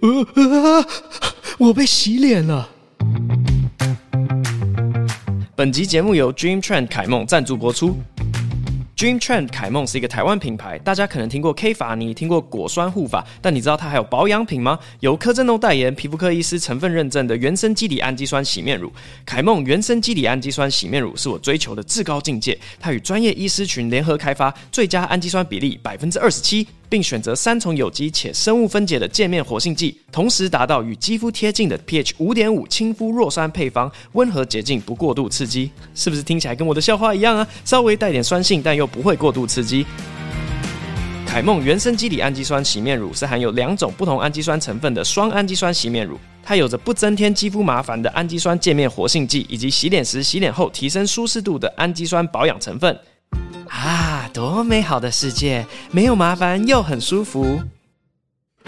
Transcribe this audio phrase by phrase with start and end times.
[0.00, 0.86] 呃，
[1.58, 2.68] 我被洗脸了。
[5.56, 7.98] 本集节目由 Dream Trend 凯梦赞助播出。
[8.96, 14.78] Dream Trend 凯梦是一个台湾品牌，大家可能听过 K 法尼，听过果酸护发，但你知道它还有保养品吗？
[15.00, 18.92] 由柯震东代言，皮肤科医师成分认证的原生肌底氨基酸洗面乳。
[19.24, 26.68] 凯梦原生肌底氨基酸洗面乳是我追求的至高境界，它与专业医师群联合开发，最佳氨基酸比例百分之二十七。
[26.90, 37.46] 并选择三重有机且生物分解的界面活性剂，同时达到与肌肤贴近的 pH 五点五亲肤弱酸配方，温和洁净，不过度刺激，是不是听起来跟我的笑话一样啊？
[37.64, 39.86] 稍微带点酸性，但又不会过度刺激。
[41.24, 52.98] 凯梦原生肌底氨基酸洗面乳是含有两种不同氨基酸成分的双氨基酸洗面乳，它有着不增添肌肤麻烦的氨基酸界面活性剂，以及洗脸时、洗脸后提升舒适度的氨基酸保养成分。
[53.68, 55.66] 啊，多美好的世界！
[55.90, 57.60] 没有麻烦又很舒服。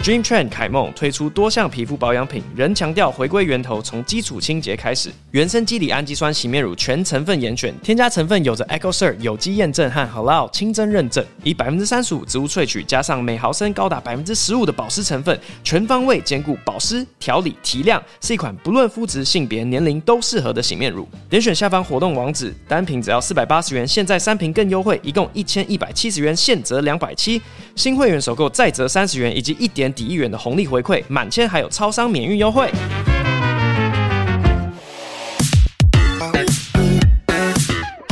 [0.03, 5.09] Dream Trend 凯梦推出多项皮肤保养品，仍强调回归源头，从基础清洁开始。
[5.31, 21.07] 原生肌理氨基酸洗面乳全成分严选，添加成分有着 EcoCert 有机验证和 Halal 清真认证，以百分之三十五植物萃取加上每毫升高达百分之十五的保湿成分，全方位兼顾保湿、调理、提亮，是一款不论肤质、性别、年龄都适合的洗面乳。
[21.29, 27.41] 点选下方活动网址，单瓶只要四百八十元，现在三瓶更优惠，一共一千一百七十元，现折两百七。
[27.77, 32.69] 新会员首购再折三十元，以及一点抵一元的红利回馈，满千还有超商免运优惠。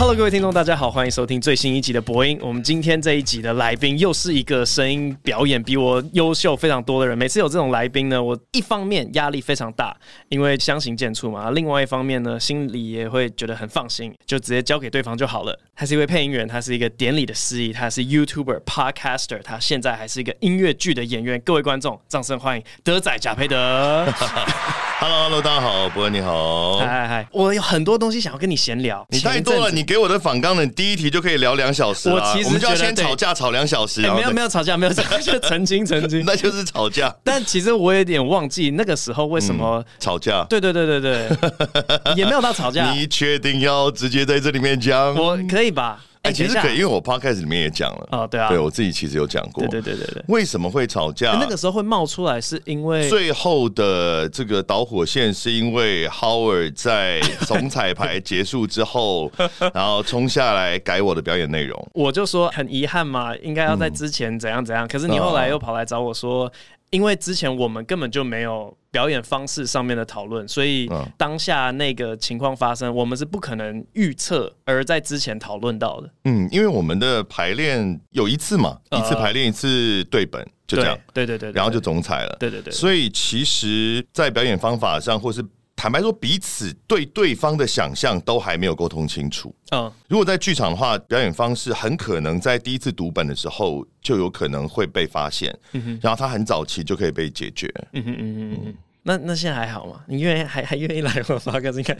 [0.01, 2.35] Hello，各位听众，大家好，欢迎收听最新一集的播音。
[2.41, 7.15] 我们今天这一集的来宾又是一个声音表演比我优秀非常多的人。
[7.15, 9.95] 每次有这种来宾呢，我一方面压力非常大，
[10.29, 15.55] 因为相形见绌嘛；另外一方面呢，心里也会觉得很放心，就直接交给对方就好了。
[15.75, 21.39] 他是一位配音员，他是一个典礼的司仪，他是 YouTuber、Podcaster，他现在还是一个音乐剧的演员。
[21.41, 24.11] 各位观众，掌声欢迎德仔贾培德。
[24.99, 29.05] Hello，Hello，大家好，博恩你好，嗨嗨嗨，我有很多东西想要跟你闲聊。
[29.09, 32.09] 你太多了，你给我的访纲呢第一题就可以聊两小时。
[32.09, 33.99] 我其实我们就要先吵架吵两小时。
[33.99, 37.13] 没有没有吵架，没有吵架，就澄清澄清， 那就是吵架。
[37.25, 40.45] 但其实我有点忘记那个时候为什么吵架。
[40.45, 41.29] 对对对对对，
[42.15, 42.89] 也没有到吵架。
[42.95, 45.13] 你确定要直接在这里面讲？
[45.13, 45.99] 我可以吧？
[46.23, 48.07] 哎、欸，其实可以，因为我 podcast 里面也讲了。
[48.11, 49.65] 哦，对啊，对我自己其实有讲过。
[49.67, 50.23] 对对对对对。
[50.27, 51.31] 为什么会吵架？
[51.41, 59.31] 那个时候会冒出来，是因为最后的这个导火线，是因为 Howard 在总彩排结束之后，
[59.73, 61.87] 然后冲下来改我的表演内容。
[61.93, 64.87] 我就说很遗憾嘛，应该要在之前怎样怎样。
[64.87, 66.51] 可是你后来又跑来找我说，
[66.91, 68.77] 因为之前我们根本就没有。
[68.91, 76.09] 表演方式上面的讨论，所以当下那个情况发生，我们是不可能预测而在之前讨论到的。
[76.25, 80.97] 嗯，因为我们的排练有一次嘛，一次排练一次对本，就这样。
[81.13, 82.35] 对对对，然后就总裁了。
[82.37, 82.73] 对对对。
[82.73, 85.41] 所以其实，在表演方法上，或是
[85.75, 89.53] 坦白说，彼此对对方的想象都还没有沟通清楚。
[89.71, 95.57] 嗯，如果在剧场的话，表演方式很可能在第一次读本的时候就有可能会被发现，
[96.01, 97.67] 然后他很早期就可以被解决。
[97.93, 98.75] 嗯哼嗯哼嗯。
[99.03, 100.01] 那那现在还好吗？
[100.07, 101.93] 你愿意还还愿意来我发个应该？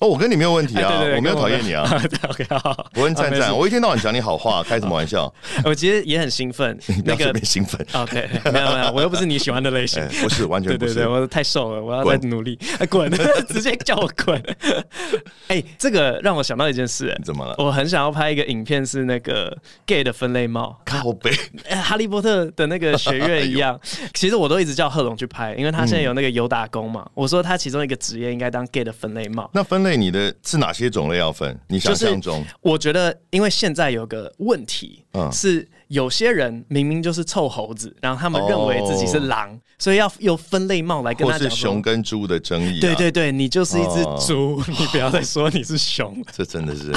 [0.00, 1.82] 哦，我跟你没有问题啊， 对对对，我没有讨厌你啊。
[2.28, 5.32] OK，好，我很赞赞，我一天到晚讲你好话，开什么玩笑？
[5.64, 7.80] 我其实也很兴奋，那个兴奋。
[7.94, 10.92] OK，没有没有，我又不是你喜欢的类型，不是完全不是。
[10.94, 12.58] 对对对，我太瘦了，我要再努力。
[12.90, 13.10] 滚，
[13.48, 14.42] 直接叫我滚。
[15.48, 17.54] 哎，这个让我想到一件事，怎么了？
[17.56, 21.30] 我很想要拍一个影片，是那个 gay 的分类帽，靠背，
[21.82, 23.80] 哈利波特的那个学院一样。
[24.12, 26.09] 其实我都一直叫贺龙去拍，因为他现在有。
[26.14, 27.08] 那个油打工嘛？
[27.14, 29.50] 我说他其中一个职业应该当 gay 的分类帽。
[29.52, 31.58] 那分类你的是哪些种类要分？
[31.68, 32.44] 你想象中？
[32.60, 41.50] 我觉得，因为现在有个问题，嗯，是有些人明明就是臭猴子，然后他们认为自己是狼，哦、所以要用分类帽来跟他讲。
[41.50, 42.80] 是熊跟猪的争议、啊。
[42.80, 46.16] 对对对，你就是一只猪，哦、 你不要再说你是熊。
[46.32, 46.92] 这真的是。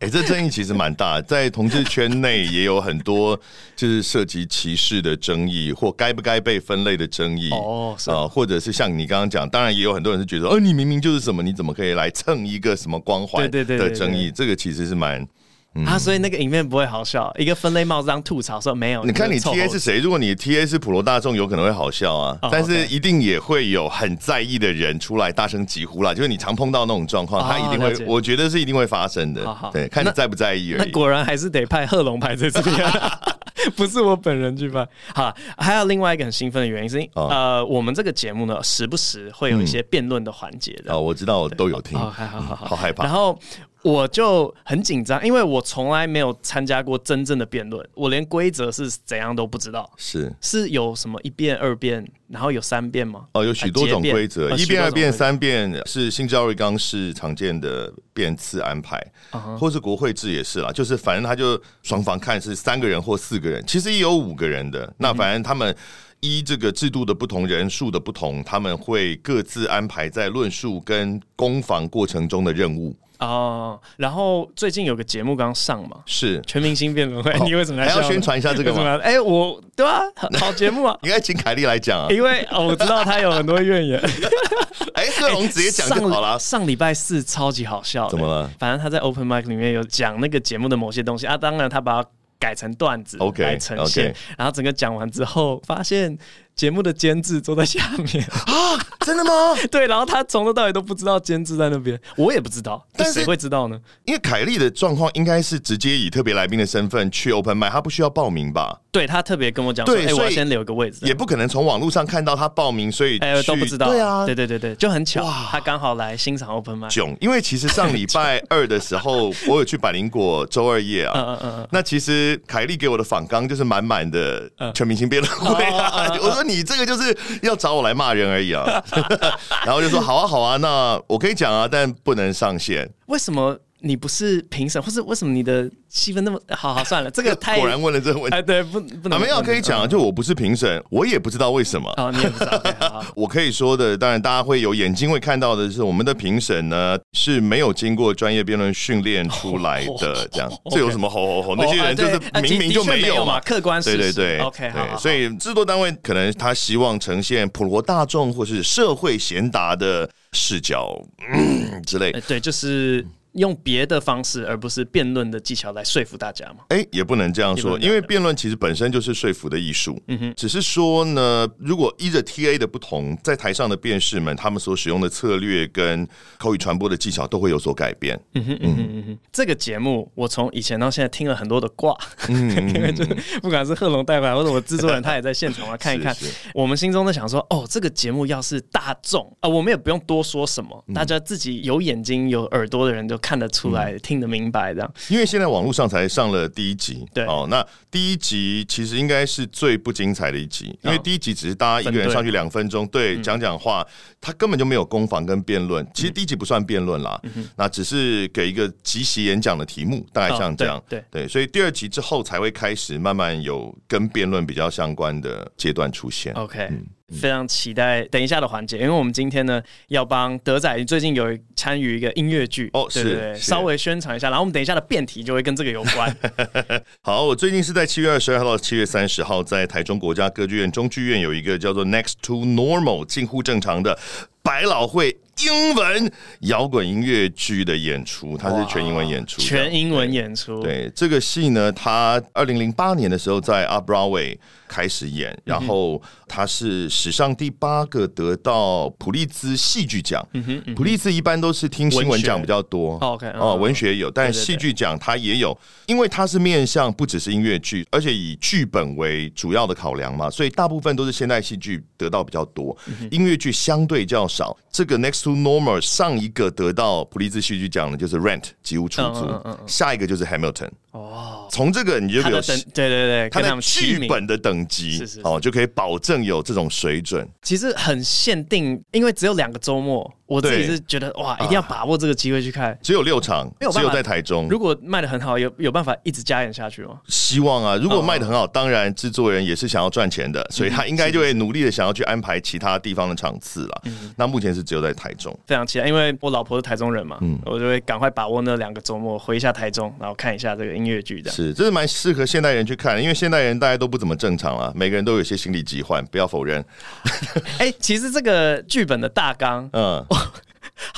[0.00, 3.38] 哎、欸，这争议其实蛮大， 在同志圈内也有很多
[3.76, 14.30] 就是涉及歧视的争议，或该不该被分类的争议哦，啊、呃，或者是像你刚刚讲，当然也有很多人是觉得，哦，你明明就是什么，你怎么可以来蹭一个什么光环对对的争议？
[14.30, 15.28] 这个其实是蛮。
[15.74, 19.02] 嗯、啊，所以那个影片不会好笑，一个分类帽子当吐槽说没有。
[19.04, 20.00] 你看你 T A 是谁？
[20.00, 26.12] 如果你 T A 是普罗大众，有可能会好笑啊，哦、但是一定也会有很在意的人出来大声疾呼啦。
[26.12, 29.42] 就是你常碰到那种状况，哦、他一定会，我觉得是一定会发生的。
[29.72, 30.78] 对，看你在不在意而已。
[30.78, 32.92] 那，那果然还是得派贺龙派在这边，
[33.74, 34.86] 不是我本人去拍。
[35.14, 40.92] 好，还有另外一个很兴奋的原因是，哦、呃，我们这个节目呢，时不时会有一些辩论的环节的。
[40.92, 41.98] 哦，我知道，我都有听。
[41.98, 43.04] 哦，还好好好，好害怕。
[43.04, 43.38] 然后。
[43.82, 49.90] 我就很紧张，因为我从来没有参加过真正的辩论，我连规则是怎样都不知道。
[49.96, 53.26] 是是有什么一辩、二辩，然后有三辩吗？
[53.32, 58.96] 哦，有许多种规则，一辩、二辩、三辩是新教育纲是常见的辩次安排
[59.32, 59.56] ，uh huh.
[59.56, 64.94] 或是国会制也是啦，就是反正他就双方看是三个人或四个人，其实也有五个人的。
[64.98, 65.76] 那反正他们
[66.20, 72.96] 依这个制度的不同、人数的不同，他们会各自安排在论述跟攻防过程中的任务。
[73.26, 78.98] 哦，然后最近有个节目刚上嘛，是全明星辩论会，哦、你为什么还要宣传一下这个吗？
[79.02, 80.00] 哎，我对啊，
[80.40, 84.00] 好节目啊，应该请凯莉来讲啊，因为、哦、我知道他有很多怨言。
[84.94, 86.38] 哎，贺龙直接讲就好了。
[86.38, 88.50] 上礼拜四超级好笑，怎么了？
[88.58, 92.08] 反正他在 Open Mic 里面有讲那个节目的某些东西啊，当然他把它
[92.38, 94.16] 改成段子来呈现，okay, okay.
[94.36, 96.18] 然后整个讲完之后发现。
[96.54, 98.78] 节目的监制坐在下面 啊？
[99.00, 99.30] 真的吗？
[99.70, 103.78] 对，然后他从头到尾都不知道监制在那边，我也不知道，但谁会知道呢？
[104.04, 108.78] 因为凯莉的状况应该是直接以特别来宾的身份去 Open Mic，他不需要报名吧？
[108.92, 113.88] 对，他特别跟我讲，对，欸、我要先留个位置，也不可能从网络上看到他报名，所以哎、欸、都不知道。
[113.88, 116.90] 对啊，对对对对，就很巧，哇他刚好来欣赏 Open Mic。
[116.90, 127.16] 囧，因为其实上礼拜二的时候，我有去百灵果周二夜啊， 嗯嗯嗯，那其实凯莉给我的访纲就是满满的全明星辩论会啊，我说你这个就是。
[127.42, 128.82] 要找我来骂人而已啊，
[129.64, 132.88] 然后就说好啊好啊，那我可以讲啊，但不能上线。
[133.06, 135.70] 为什么你不是评审，或是为什么你的？
[135.92, 138.34] 气氛那么好，好算了， 这个太果然问了这个问题。
[138.34, 139.20] 哎，对，不不能。
[139.20, 141.92] 没有可以讲啊，就我不是评审，我也不知道为什么。
[141.98, 143.04] 哦，你也不知道。
[143.14, 150.50] 我可以说的，当然大家会有眼睛会看到的是，我们的评审呢是没有经过专业辩论训练出来的，这样。
[150.70, 151.56] 这有什么吼吼吼？
[151.56, 153.98] 那些人就是明明就没有嘛，客观事实。
[153.98, 154.96] 对对对，OK，好。
[154.96, 160.98] 所以制作单位可能他希望呈现普罗大众或是社会贤达的视角
[161.34, 162.10] 嗯之类。
[162.26, 163.06] 对，就是。
[163.32, 166.64] 用别的方式，而不是辩论的技巧来说服大家嘛？
[166.68, 170.00] 哎、欸，也不能这样说，因为辩论其实本身就是说服的艺术。
[170.08, 176.06] 嗯哼，只是说呢，如果依着 TA 的不同，在台上的辩士们，他们所使用的策略跟
[176.38, 178.20] 口语传播的技巧都会有所改变。
[178.34, 181.96] 嗯哼嗯哼嗯哼，这个节目我从以前到现在听了很多的挂，
[182.28, 193.21] 嗯、 因为就是不管是贺珑带回来，或者我制作人他也在现场啊看一看， 是是我们心中在想说，哦，这个节目要是大众啊、呃，我们也不用多说什么，大家自己有眼睛有耳朵的人就。
[193.22, 194.94] 看得出来，嗯、听得明白，这样。
[195.08, 197.46] 因为现在网络上才上了第一集，对哦。
[197.48, 203.86] 那第一集其实应该是最不精彩的一集，因为第一集只是大家一个人上去两分钟，对，讲讲话，
[204.20, 205.86] 他根本就没有攻防跟辩论。
[205.94, 210.82] 其实第一集不算辩论啦，嗯、那只是给一个即席演讲的题目，大概像这样。
[210.88, 216.32] 对，对，所以第二集之后才会开始慢慢有跟辩论比较相关的阶段出现。
[216.34, 216.68] OK。
[217.12, 226.16] 嗯非常期待等一下的环节，因为我们今天呢要帮德仔最近有参与一个音乐剧哦，对对对，稍微宣传一下，然后我们等一下的辩题就会跟这个有关。
[227.02, 233.98] 好，我最近是在七月二十二号到七月三十号，在台中国家歌剧院中剧院有一个叫做 Next to Normal 近乎正常的
[234.42, 240.60] 百老汇英文摇滚音乐剧的演出，它是全英文演出，全英文演出。
[240.60, 250.26] 对，对这个戏呢，它二零零八年的时候在 Up Broadway 开始演，然后它是史上第八个得到普利兹戏剧奖。
[250.32, 252.96] 嗯哼，嗯哼，普利兹一般都是听新闻奖比较多。
[252.98, 255.56] OK，哦，文学有，但戏剧奖它也有，
[255.86, 262.76] 因为它是面向不只是音乐剧，而且以剧本为主要的考量嘛，所以大部分都是现代戏剧得到比较多，
[263.10, 264.56] 音乐剧相对较少。
[264.70, 269.28] 这个 Next to Normal 上一个得到普利兹戏剧奖的就是 Rent 吉屋出租，
[269.66, 270.70] 下一个就是 Hamilton。
[270.92, 277.26] 哦，从这个你就有对对对，他的剧本的等级哦，就可以保证有这种水准。
[277.42, 280.10] 其实很限定，因为只有两个周末。
[280.24, 282.78] 我自己是觉得哇，一定要把握这个机会去看。
[282.80, 284.48] 只有六场，只有在台中。
[284.48, 286.98] 如果卖的很好，有有办法一直加演下去吗？
[287.08, 287.76] 希望啊！
[287.76, 293.82] 如果卖的很好，当然制作人也是想要赚钱的，所以他应该就会努力的想要去安排其他地方的场次了。
[294.16, 301.30] 那目前是只有在台中，非常期待，因为我老婆是台中人嘛，嗯，我就会赶快把握那两个周末回一下台中，然后看一下这个音乐剧的。
[301.30, 306.64] 是，这是蛮适合现代人去看，因为现代人大家都不怎么正常了，每个人都有些心理疾患，不要否认。
[307.58, 310.04] 哎，其实这个剧本的大纲，嗯。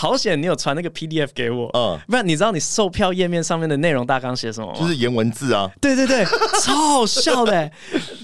[0.05, 4.79] 好险，你有传那个 PDF 给我，嗯，不然你知道你售票页面上面的内容大纲写什么吗？
[4.79, 6.23] 就是颜文字啊，对对对，
[6.63, 7.71] 超好笑的，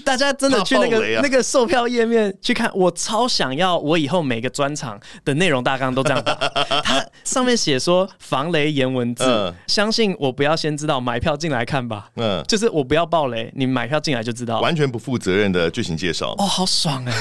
[0.05, 6.35] 大家真的去那个、啊、那个售票页面去看，我超想要，我以后每个专场的内容大纲都这样打，
[6.85, 17.13] 它上面写说防雷颜文字，嗯、相信我不要先知道，买票进来看吧，嗯，就是我不要爆雷，你买票进来就知道，完全不负责任的剧情介绍，哦，好爽哎，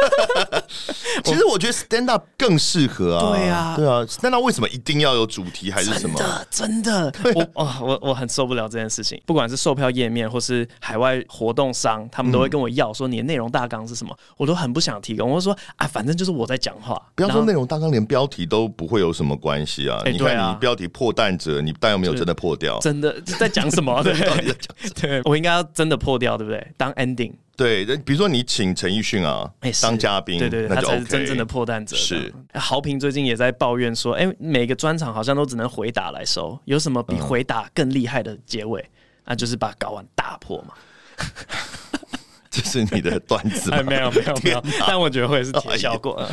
[1.24, 3.30] 其实我我觉得 stand up 更适合啊。
[3.32, 6.16] 对啊，对啊，stand up 为什么一定要有主题还是什么？
[6.50, 9.20] 真的，真的，我哦，我我很受不了这件事情。
[9.26, 15.28] 不管是售票页面或是海外活动商，他们都会跟我要说你的内容大纲是什么，我都很不想提供。
[15.28, 20.00] 我说啊，反正就是我在讲话，不要说内容大纲，连标题都不会有什么关系啊。
[20.06, 24.00] 你看你标题破蛋者，你但又没有真的破掉，真的在讲什么？
[24.04, 24.14] 对，
[25.00, 26.66] 对，我应该要真的破掉，对不对？
[26.76, 27.32] 当 ending。
[27.56, 29.50] 对，比如说你请陈奕迅啊
[29.82, 31.94] 当嘉宾，对对，他才是真正的破蛋者。
[31.94, 38.84] 是豪平最近也在抱怨说，哎，每个专场好像都只能回答来收，有什么比回答更厉害的结尾？
[39.26, 40.74] 那就是把睾丸打破嘛。
[42.50, 43.82] 这是你的段子吗？
[43.82, 46.26] 没有没有没有，但我觉得会是铁效果，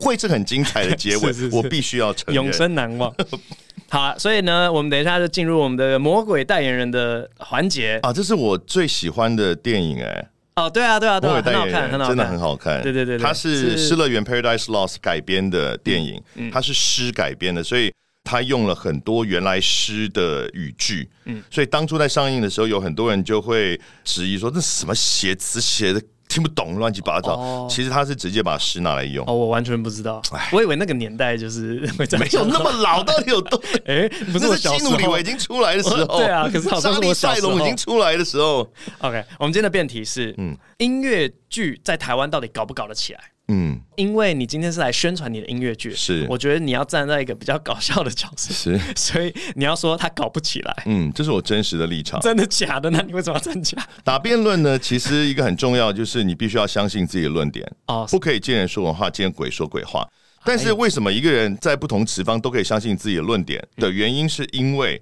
[0.00, 3.14] 会是很精彩的结尾， 我必须要承认，永生难忘。
[3.90, 10.28] 好，所以呢，我们等一下就进入我们的魔鬼代言人的环节啊，这是我最喜欢的电影哎。
[10.60, 12.82] 哦，对啊，对啊，对啊，很好看，很好看，真的很好看。
[12.82, 17.92] 对对对，它是《失乐园 Paradise Lost》改编的电影，它是诗改编的，所以
[18.24, 21.08] 它用了很多原来诗的语句。
[21.24, 27.34] 嗯，所以当初在上映的时候，有很多人就会质疑说：“这什么写词写的？”听不懂，乱七八糟。
[27.34, 29.26] 哦、其实他是直接把诗拿来用。
[29.26, 30.22] 哦，我完全不知道。
[30.52, 33.60] 我以为那个年代就是没有那么老，到底有多？
[33.84, 36.06] 哎，不是基努里维已经出来的时候。
[36.18, 38.66] 对啊，可是好像是我小时候沙莉赛龙已经出来的时候。
[39.00, 43.20] OK，我们今天的辩题是：嗯，音乐剧在台湾到底搞不搞得起来？
[43.52, 52.20] 嗯，因为你今天是来宣传你的音乐剧，是我觉得你要站在一个比较搞笑的角色，是， 所以你要说他搞不起来，嗯，这是我真实的立场。
[52.20, 52.88] 真的假的？
[52.90, 53.76] 那你为什么要站假？
[54.04, 54.78] 打辩论呢？
[54.78, 60.08] 其实一个很重要就是你必须要相信自己的论点哦，不可以见人说人话，见鬼说鬼话。
[60.42, 65.00] 但是为什么一个人在不同持方都可以相信自己的论点的原因，是因为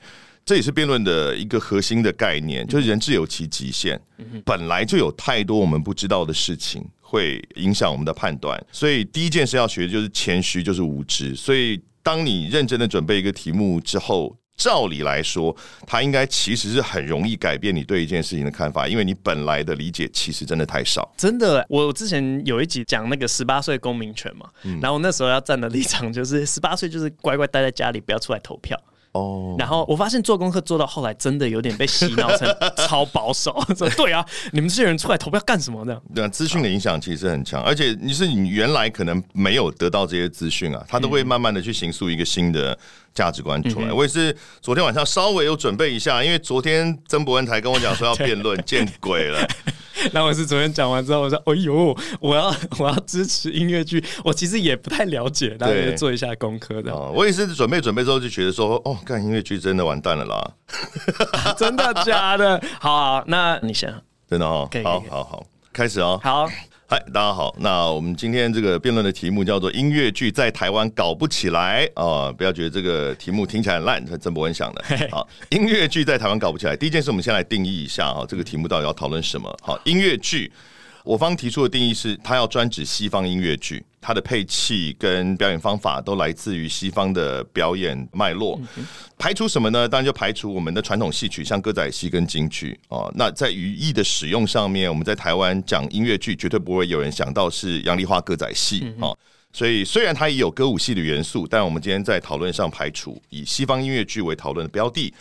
[0.49, 4.01] 这也是辩论的一个核心的概念，就是人自有其极限，
[4.47, 6.83] 本来就有太多我们不知道的事情。
[7.01, 11.35] 会影响我们的判断，所以第一件事要学的就是谦虚，就是无知。
[11.35, 21.11] 所以当你认真的准备一个题目之后，照理来说，它应该其实是很容易改变你对一件事情的看法，因为你本来的理解其实真的太少。
[21.17, 28.79] 真的，我之前有一集讲那个十八岁公民权嘛，嗯、然后那时候要站的立场就是十八岁就是乖乖待在家里，不要出来投票。
[29.13, 32.49] 哦，然后我发现做功课做到后来，真的有点被洗脑成
[32.87, 33.59] 超保守。
[33.77, 35.99] 说对啊，你们这些人出来投票干什么呢？
[36.15, 42.79] 对啊，资讯的影响其实很强，而且你是你原来可能没有得到这些资讯啊，他都会慢慢的去形塑一个新的
[43.15, 43.93] 价值观出来。
[43.93, 49.49] 我也是昨天晚上稍微有准备一下，因为昨天曾博恩才跟我讲说要辩论， 见鬼了。
[50.13, 56.95] 然后我是昨天讲完之后，我说：“哎呦，我要 我要支持音乐剧。”我其实也不太了解，大家做一下功课的。
[56.95, 60.51] 我也是准备准备之后就觉得说：“哦，干音乐剧真的完蛋了啦！”
[61.59, 62.61] 真的假的？
[62.81, 63.93] 好，好，那你先。
[64.29, 66.21] 真的哦，好好好，开始哦。
[66.23, 66.49] 好。
[66.91, 67.55] 嗨，大家好。
[67.59, 74.83] 那我们今天这个辩论的题目叫做“音乐剧在台湾搞不起来”啊、呃，不要觉得这个题目听起来很烂，是曾博文想的。
[75.11, 76.75] 好，音乐剧在台湾搞不起来。
[76.75, 79.55] 第一件事，我们先来定义一下啊，这个题目到底要讨论什么？
[79.61, 80.51] 好，音乐剧。
[81.05, 88.59] 我方提出的定义是，它要专指西方音乐剧，它的配器跟表演方法都来自于西方的表演脉络。
[89.19, 89.87] 排除什么呢？
[89.87, 93.13] 当然就排除我们的传统戏曲，像歌仔戏跟京剧哦。
[93.17, 99.15] 那在语义的使用上面，我们在台湾讲音乐剧，绝对不会有人想到是杨丽花歌仔戏哦。
[99.53, 105.13] 所以虽然它也有歌舞戏的元素，但我们今天在讨论上排除以西方音乐剧为讨论的标的。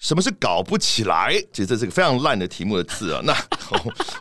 [0.00, 1.32] 什么是搞不起来？
[1.52, 3.20] 其实这是个非常烂的题目的字啊。
[3.22, 3.32] 那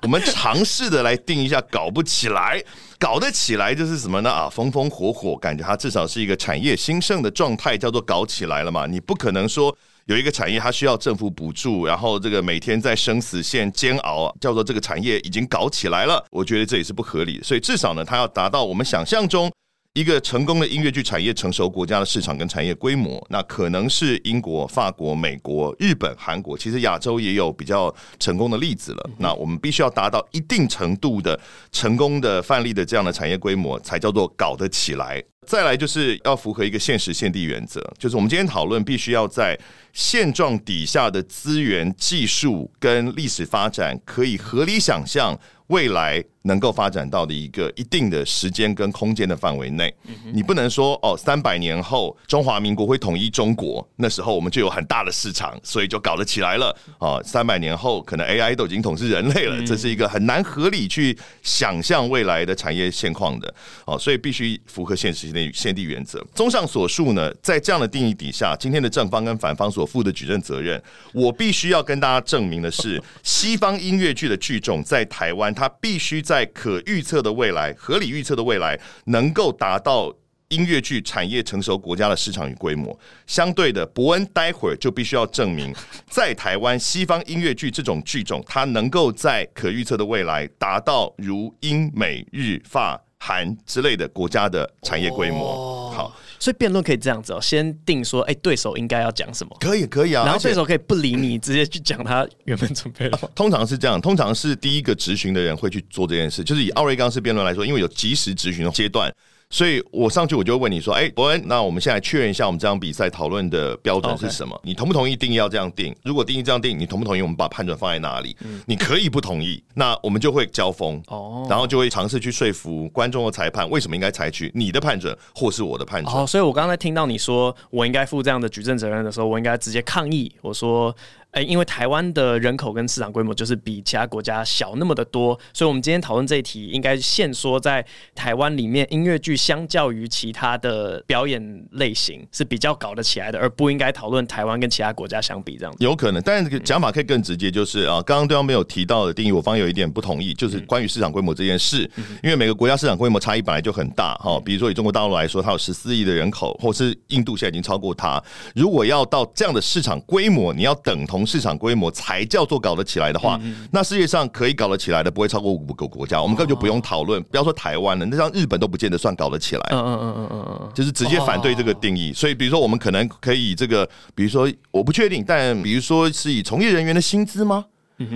[0.04, 2.64] 我 们尝试的来定一下，搞不起来，
[3.02, 4.30] 搞得起来就是什么呢？
[4.30, 8.86] 啊，风风火火，感觉它至少是一个产业兴盛的状态，叫做搞起来了嘛。
[8.86, 16.24] 你不可能说有一个产业它需要政府补助，然后这个每天在生死线煎熬，叫做这个产业已经搞起来了。
[16.30, 17.44] 我觉得这也是不合理的。
[17.44, 19.52] 所以至少呢，它要达到我们想象中。
[19.94, 29.10] 一个成功的音乐剧产业成熟国家的市场跟产业规模，那可能是英国、法国、美国、日本、韩国，其实亚洲也有比较成功的例子了。
[29.18, 31.38] 那我们必须要达到一定程度的
[31.74, 35.22] 成功的范例的这样的产业规模，才叫做搞得起来。
[35.46, 39.60] 再来就是要符合一个现实限地原则，就是我们今天讨论必须要在
[39.92, 46.24] 现状底下的资源、技术跟历史发展可以合理想象未来。
[46.44, 49.94] 能够发展到的一个一定的时间跟空间的范围内，
[50.34, 57.22] 你不能说哦，三百年后中华民国会统一中国，那时候我们就有很大的市场，所以就搞得起来了啊。
[57.24, 63.54] 三百年后可能 AI 都已经统治人类了，这是一个很难合理去想象未来的产业现况的
[63.86, 66.26] 哦，所以必须符合现实现地现地原则。
[66.34, 70.82] 综上所述呢，在这样的定义底下，今天的正方跟反方所负的举证责任，
[71.14, 80.10] 我必须要跟大家证明的是，西方音乐剧的剧种在台湾，它必须在在可预测的未来、合理预测的未来，能够达到
[80.48, 82.98] 音乐剧产业成熟国家的市场与规模。
[83.28, 85.76] 相对的，伯恩待会儿就必须要证明，
[86.10, 95.92] 在台湾西方音乐剧这种剧种，它能够在可预测的未来达到如英美日法韩之类的国家的产业规模。
[95.92, 96.16] 好。
[96.42, 99.56] 所以辩论可以这样子哦，先定说，哎，对手应该要讲什么？
[99.60, 100.26] 可以，可以啊。
[100.26, 103.18] 然后对手可以不理你，直接去讲他原本准备的。
[103.36, 106.44] 通常是这样，通常是第一个执行的人会去做这件事。
[106.44, 109.14] 就是以奥瑞冈式辩论来说，因为有及时执行的阶段。
[109.52, 115.94] 所以我上去我就问你说，哎、欸，博恩，那我们现在确认一下我们这场比赛讨论的标准是什么.你同不同意定义要这样定？
[116.04, 118.36] 如果定义这样定，你同不同意我们把判准放在哪里？
[118.46, 126.16] 嗯、你可以不同意，那我们就会交锋，哦，然后就会尝试去说服观众和裁判为什么应该采取你的判准或是我的判准。
[126.16, 130.96] 哦，所以我刚才听到你说我应该负这样的举证责任的时候，我应该直接抗议，我说。
[131.32, 145.78] 哎，因为台湾的人口跟市场规模就是比其他国家小那么的多，所以我们今天讨论这一题，应该限说在台湾里面，音乐剧相较于其他的表演类型是比较搞得起来的，而不应该讨论台湾跟其他国家相比这样子。
[145.82, 151.90] 有可能，但是讲法可以更直接，就是啊，刚刚对方没有提到的定义，我方有一点不同意，就是关于市场规模这件事，
[152.22, 154.38] 因为每个国家市场规模差异本来就很大哈。
[154.44, 158.22] 比如说以中国大陆来说，它有十四亿的人口，或是印度现在已经超过它，
[158.54, 167.22] 如果要到这样的市场规模，你要等同市场规模才叫做搞得起来的话，嗯嗯，那世界上可以搞得起来的不会超过五个国家，我们根本就不用讨论。
[167.24, 169.62] 不要说台湾了，那像日本都不见得算搞得起来。
[169.72, 172.12] 嗯嗯嗯嗯嗯，就是直接反对这个定义。
[172.14, 177.66] 所以，比如说我们可能可以这个，比如说我不确定，但比如说是以从业人员的薪资吗？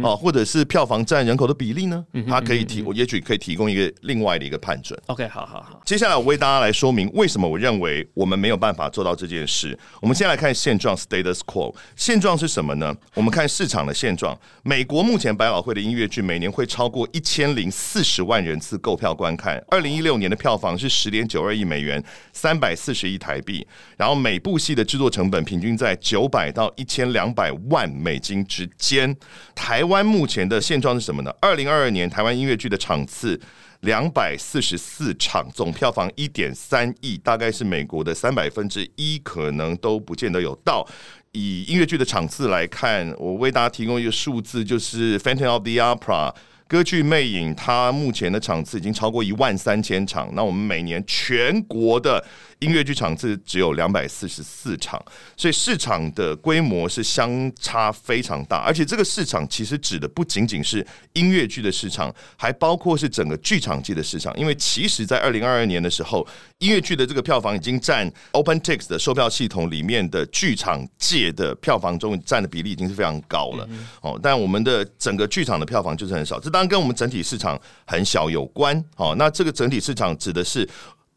[0.03, 2.05] 哦，或者是票房占人口的比例呢？
[2.27, 4.99] 它可以提，我也许可以提供一个另外的一个判准。
[5.07, 5.81] OK，好好好。
[5.85, 9.77] 接下来我为大家来说明为什么我认为我们没有办法做到这件事。
[10.01, 11.73] 我们先来看现状 （status quo）。
[11.95, 12.95] 现状是什么呢？
[13.13, 14.37] 我们看市场的现状。
[14.63, 19.63] 美国目前百老汇的音乐剧每年会超过一千零四十万人次购票观看。
[19.69, 23.65] 二零一六年的票房是十点九二亿美元，三百四十亿台币。
[23.97, 29.15] 然后每部戏的制作成本平均在九百到一千两百万美金之间。
[29.53, 31.35] 台台湾目前的现状是什么呢？
[31.41, 33.37] 二零二二年台湾音乐剧的场次
[33.81, 40.87] 两百四十四场，总票房一点三亿，大概是美国的三百分之一，可能都不见得有到。
[41.33, 46.31] 以音乐剧的场次来看，我为大家提供一个数字，就是《Phantom of the Opera》
[46.67, 50.29] 歌剧《魅影》，它目前的场次已经超过一万三千场。
[50.33, 52.23] 那我们每年全国的
[52.57, 54.99] 音乐剧场次只有两百四十四场，
[55.37, 64.35] 所以市场的规模是相差非常大，而且这个市场其实指的不仅仅是音乐剧的市场，还包括是整个剧场界的市场。
[64.35, 66.25] 因为其实，在二零二二年的时候，
[66.59, 73.67] 音乐剧的这个票房已经占 OpenTix 的售票系统里面的剧场界的票房中占的比例已经是非常高了。
[74.01, 78.81] 哦，但我们的整个剧场的票房就是很少，这当然跟我们整体市场很小有关。
[78.95, 80.67] 哦，那这个整体市场指的是。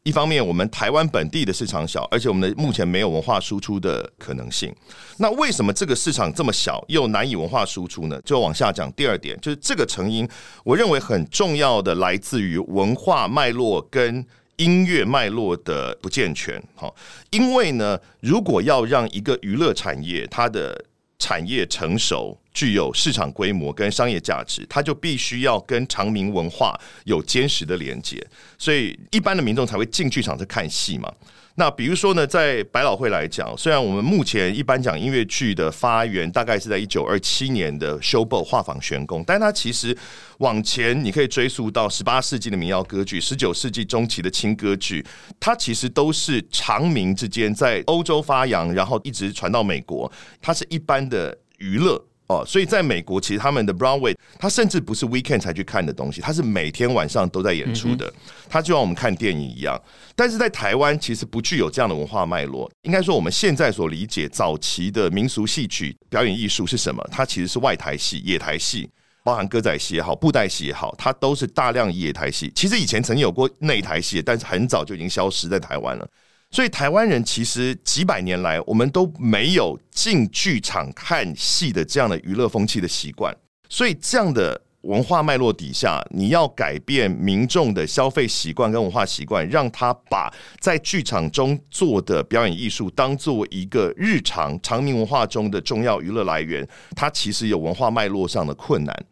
[0.05, 4.74] 一方面，我们台湾本地的市场小，而且我们的目前没有文化输出的可能性。
[5.18, 8.18] 那为什么这个市场这么小，又难以文化输出呢？
[8.24, 8.90] 就往下讲。
[8.92, 10.27] 第二点，就是这个成因，
[10.64, 14.24] 我认为很重要的来自于文化脉络跟
[14.58, 16.62] 音乐脉络的不健全。
[16.76, 16.94] 哈，
[17.30, 20.84] 因为呢，如果要让一个娱乐产业它的
[21.18, 28.24] 产业成熟，具有市场规模跟商业价值，它就必须要跟长明文化有坚实的连接，
[28.56, 31.12] 所以一般的民众才会进剧场去看戏嘛。
[31.58, 39.96] 那比如说呢，在百老汇来讲，虽然我们目前一般讲音乐剧的发源大概是在一九二七年的休伯画舫玄宫，但它其实
[40.38, 45.04] 往前你可以追溯到十八世纪的民谣歌剧，十九世纪中期的轻歌剧，
[45.40, 52.00] 它其实都是常民之间在欧洲发扬，然后一直传到美国，它是一般的娱乐。
[52.28, 58.12] 哦，所以在美国，其实他们的 Broadway，它甚至不是 weekend 才去看的东西，它是每天晚上都在演出的，
[58.50, 59.80] 它就像我们看电影一样。
[60.14, 62.70] 但是在台湾，其实不具有这样的文化脉络。
[62.82, 67.02] 应该说，我们现在所理解早期的民俗戏曲表演艺术是什么？
[67.10, 68.90] 它其实是外台戏、野台戏，
[69.24, 72.52] 包含歌仔戏也好、布袋戏也好，它都是大量野台戏。
[72.54, 76.06] 其实以前曾经有过内台戏，但是很早就已经消失在台湾了。
[76.50, 83.37] 所以台湾人其实几百年来，我们都没有进剧场看戏的这样的娱乐风气的习惯。
[83.68, 99.04] 所以这样的文化脉络底下，你要改变民众的消费习惯跟文化习惯，让他把在剧场中做的表演艺术当做一个日常长明文化中的重要娱乐来源，它其实有文化脉络上的困难。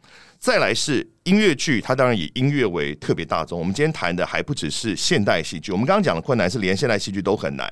[0.46, 3.59] 再来是音乐剧，它当然以音乐为特别大众。
[3.59, 7.68] 我们今天谈的还不只是现代戏剧，我们刚刚讲的困难是连现代戏剧都很难，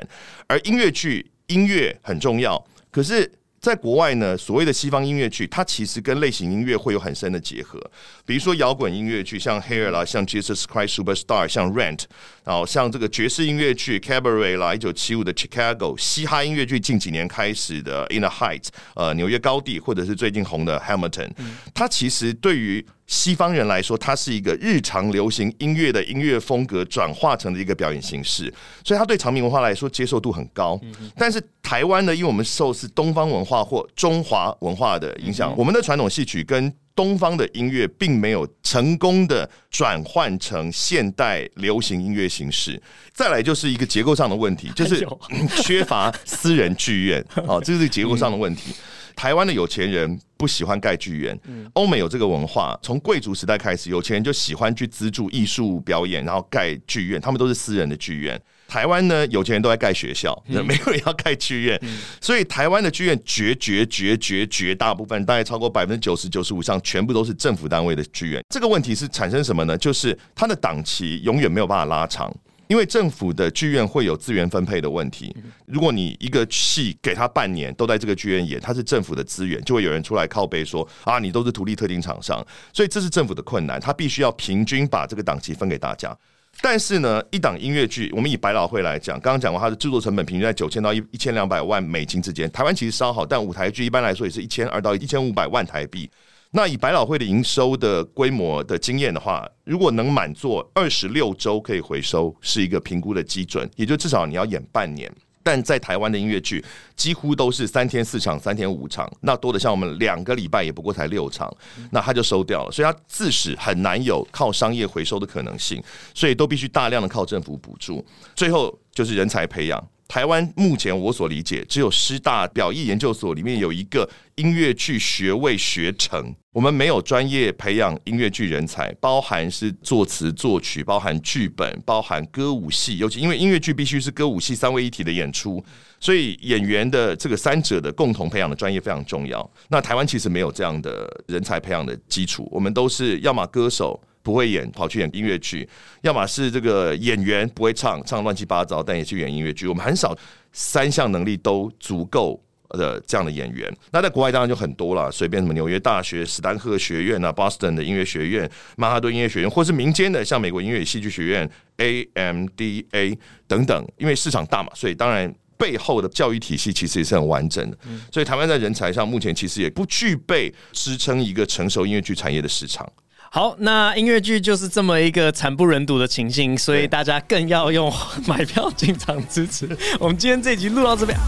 [0.48, 2.60] 而音乐剧音乐很重要，
[2.90, 3.30] 可是
[3.64, 7.80] 在国外呢，所谓的西方音乐剧，它其实跟类型音乐会有很深的结合。
[8.26, 12.00] 比如说摇滚音乐剧，像 Hair 啦，像 Jesus Christ Superstar，像 Rent，
[12.44, 21.30] 然后像这个爵士音乐剧 Cabaret 啦，一九七五的 Chicago，嘻哈音乐剧近几年开始的 In the Heights，呃，纽约高地，或者是最近红的 Hamilton，
[21.72, 30.80] 它其实对于西方人来说，它是一个日常流行音乐的音乐风格转化成的一个表演形式，所以它对长明文化来说接受度很高。
[31.16, 42.80] 但是台湾呢，因为我们受是东方文化或中华文化的影响，我们的传统戏曲跟东方的音乐并没有成功的转换成现代流行音乐形式。
[43.12, 45.06] 再来就是一个结构上的问题，就是
[45.62, 47.24] 缺乏私人剧院。
[47.46, 48.72] 好，这是结构上的问题。
[49.16, 51.38] 台湾的有钱人不喜欢盖剧院，
[51.74, 58.40] 欧美有这个文化，从贵族时代开始，有钱人就喜欢去资助艺术表演，然后盖剧院，他们都是私人的剧院。
[58.66, 61.80] 台湾呢，有钱人都在盖学校，没有人要盖剧院，
[62.20, 68.42] 所以台湾的剧院绝绝绝绝绝大部分，大概超过百分之九十九十五以上，全部都是政府单位的剧院。
[68.48, 69.76] 这个问题是产生什么呢？
[69.78, 72.34] 就是它的档期永远没有办法拉长。
[72.68, 75.34] 因为政府的剧院会有资源分配的问题，
[75.66, 86.16] 如果你一个戏给他半年都在这个剧院演，它是政府的资源，就会有人出来靠背说啊，你都是独立特定厂商，所以这是政府的困难，他必须要平均把这个档期分给大家。
[86.62, 96.08] 但是呢，一档音乐剧，我们以百老汇来讲，刚刚讲过它的制作成本平均在九千到一一千两百万美金之间，台湾其实稍好，但舞台剧一般来说也是一千二到一千五百万台币。
[96.56, 105.12] 那以百老汇的营收的规模的经验的话，如果能满座二十六周可以回收，是一个评估的基准，也就至少你要演半年。
[105.42, 106.64] 但在台湾的音乐剧
[106.94, 111.52] 几乎都是三天四场、三天五场，那多的像我们两个礼拜也不过才六场，
[111.90, 115.82] 那他就收掉了，所以他自始很难有靠商业回收的可能性，
[116.14, 118.02] 所以都必须大量的靠政府补助，
[118.36, 119.84] 最后就是人才培养。
[120.14, 135.60] 台湾目前我所理解，只有师大表艺研究所里面有一个音乐剧学位学程，我们没有专业培养音乐剧人才，包含是作词作曲，包含剧本，包含歌舞戏，尤其因为音乐剧必须是歌舞戏三位一体的演出，
[135.98, 139.50] 所以演员的这个三者的共同培养的专业非常重要。
[139.66, 144.00] 那台湾其实没有这样的人才培养的基础，我们都是要么歌手。
[144.24, 145.64] 不会演，跑去演音乐剧；
[146.00, 149.68] 要么是这个演员不会唱，唱乱七八糟，但也去演音乐剧。
[149.68, 150.16] 我们很少
[150.50, 153.70] 三项能力都足够的这样的演员。
[153.92, 163.86] 那在国外当然就很多了，随便什么纽约大学、史丹克学院啊、Boston 的音乐学院、曼哈顿音乐学院，或是民间的像美国音乐与戏剧学院 AMDA 等等。
[163.98, 167.76] 因为市场大嘛，所以当然背后的教育体系其实也是很完整的。
[168.10, 172.90] 所以台湾在人才上目前其实也不具备支撑一个成熟音乐剧产业的市场。
[173.34, 177.92] 好，那音乐剧就是这么一个惨不忍睹的情形，所以大家更要用
[178.28, 179.76] 买票进场支持。
[179.98, 181.18] 我们今天这集录到这边，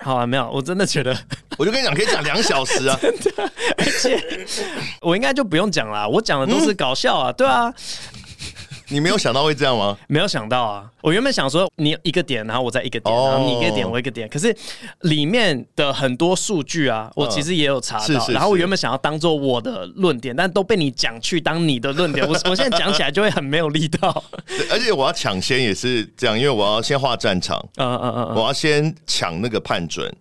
[0.00, 1.14] 好啊，没有，我真的觉得，
[1.58, 4.46] 我就跟你讲，可以讲两小时啊， 真的，而且
[5.02, 7.70] 我应该就不用讲了，我讲的都是搞笑啊，对啊。
[8.88, 9.96] 你没有想到会这样吗？
[10.08, 10.90] 没有想到啊！
[11.02, 14.28] 我原本想说你一个点，然后我再一个点，然后你一个点，我一个点。
[14.28, 14.54] 可是
[15.00, 18.28] 里面的很多数据啊，我其实也有查到。
[18.28, 22.24] 然后我原本想要当做我的论点，但都被你讲去当你的论点。
[22.28, 24.22] 我我现在讲起来就会很没有力道。
[24.70, 27.58] 而且我要抢先也是这样，因为我要先画战场。
[27.76, 30.12] 嗯嗯嗯，我要先抢那个判准。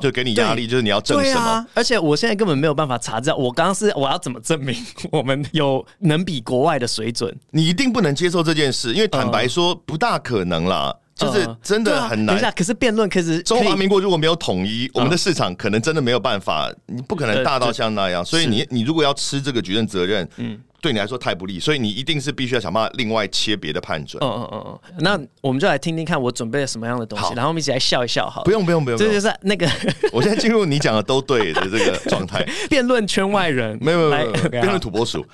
[0.00, 1.40] 就给你压力，就是你要证什么？
[1.40, 1.66] 啊？
[1.74, 3.36] 而且我现在根本没有办法查证。
[3.36, 4.74] 我刚刚是我要怎么证明
[5.10, 7.34] 我们有能比国外的水准？
[7.50, 10.94] 你一定不能接受这件事，因为坦白说不大可能啦。
[11.14, 12.28] 就是真的很难。
[12.28, 16.72] 等一下，可是辩论，可是中华民国如果没有统一，我们的市场可能真的没有办法。
[16.86, 18.24] 你不可能大到像那样。
[18.24, 20.58] 所以你你如果要吃这个举证责任，嗯。
[20.80, 24.22] 对你来说太不利，所以你一定是必须要想办法另外切别的判准。
[24.22, 28.40] 嗯嗯嗯嗯，那我们就来听听看我准备了什么样的东西，然后我们一起来笑一笑好。
[28.40, 29.68] 好，不用不用不用，这就是那个
[30.12, 32.46] 我现在进入你讲的都对的这个状态。
[32.70, 35.24] 辩论圈外人，没有没有没有，辩论土拨鼠。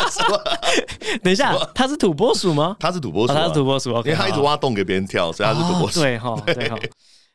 [1.22, 2.76] 等一下，他是土拨鼠吗？
[2.80, 6.00] 他是土拨鼠，他是土拨鼠，因为他一直挖洞给别人跳，所以他是土拨鼠。
[6.00, 6.78] 对哈，对哈。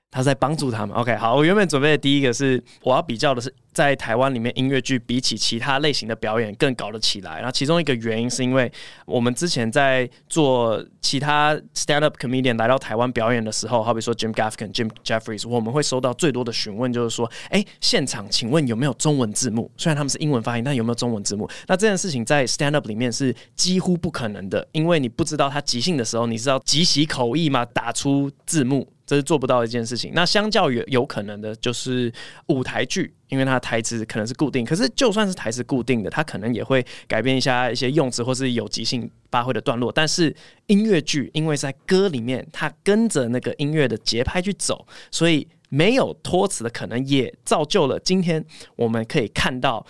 [0.09, 0.95] 他在帮助他们。
[0.95, 7.35] OK，好，我原本准备的第一个是我要比较的是，在台湾里面音乐剧比起其他类型的表演更搞得起来。
[7.35, 8.71] 然后其中一个原因是因为
[9.05, 19.71] 我们之前在做其他 stand up comedian 来到台湾表演的时候，好比说 Jim Gaffigan、Jim Jeffries，我们会收到最多的询问就是说，哎，现场请问有没有中文字幕？
[19.77, 21.47] 虽然他们是英文发音，但有没有中文字幕？
[21.67, 27.63] 那这件事情在 stand up 里面是几乎不可能的，因为你不知道他即兴的时候，你知道即席口译吗？
[27.63, 28.91] 打出字幕。
[29.07, 30.11] 这是做不到的一件事情。
[30.13, 32.11] 那相较于有可能的，就是
[32.47, 34.65] 舞台剧，因为它的台词可能是固定。
[34.65, 39.91] 可是就算是台词固定的，它可能也会改变一下一些用词，或是有即兴发挥的段落。
[39.91, 40.35] 但是
[40.67, 49.85] 音乐剧，因为在歌里面，它跟着那个音乐的节拍去走，所以没有托词的可能，也造就了今天我们可以看到。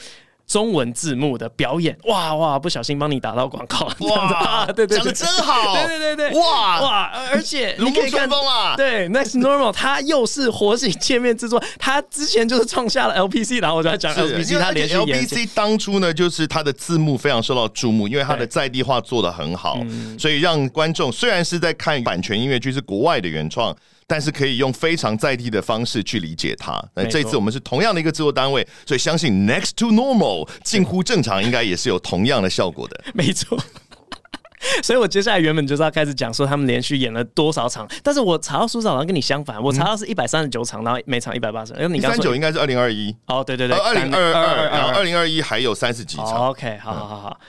[0.48, 2.58] 中文字幕的表演，哇哇！
[2.58, 4.66] 不小心帮你打到广告，哇！
[4.68, 7.12] 对对，讲的真好，对对对对，哇哇！
[7.30, 19.78] 而且你可以看到啊，对，Next Normal，它又是火星界面制作，它之前就是创下了 LPC，然后我就在讲 LPC，它连续 LPC 当初呢，就是它的字幕非常受到注目，因为它的在地化做的很好，
[20.18, 23.76] 所以让观众虽然是在看版权音乐剧，是国外的原创。
[24.08, 26.82] 但是可以用非常在地的方式去理解它。
[26.96, 33.04] 那这次我们是同样的一个制作单位，所以相信 Next to Normal 近乎正常，应该也是有同样的效果的。
[33.14, 33.60] 没错。
[34.82, 41.74] 所以我接下来原本就是要开始讲说他们连续演了多少场，但是我查到数字好像跟你相反，我查到是一百三十九场，然后每场一百八十。
[41.74, 43.16] 因为你刚三九应该是二零二一。
[43.28, 46.48] 哦，对对对，二零二二，然后二零二一还有三十几场。
[46.48, 47.40] OK，好好好好。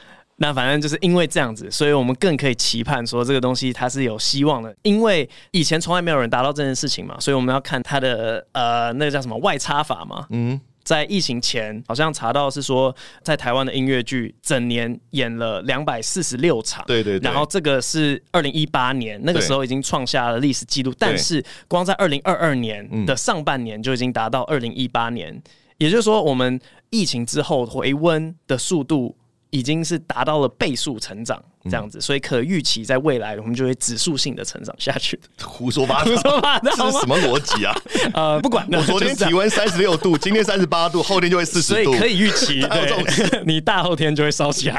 [0.40, 10.28] 那反正就是因为这样子，所以我们更可以期盼说这个东西它是有希望的，因为以前从来没有人达到这件事情嘛，所以我们要看它的呃那个叫什么外插法嘛。
[10.30, 25.42] 嗯，在疫情前好像查到是说，在台湾的音乐剧整年演了两百四十六场，对对对，然后这个是二零一八年那个时候已经创下了历史记录，但是光在二零二二年的上半年就已经达到二零一八年，
[25.78, 29.16] 也就是说我们疫情之后回温的速度。
[29.50, 31.42] 已经是达到了倍数成长。
[31.64, 35.18] 这样子，所以可预期在未来，我们就会指数性的成长下去。
[35.42, 37.74] 胡说八道，胡说八道，这是什么逻辑啊？
[38.14, 44.78] 呃，不管，我昨天体温三十六度，今天三十八度，后天就会四十度，所以可以预期， 对， 你大后天就会烧起来，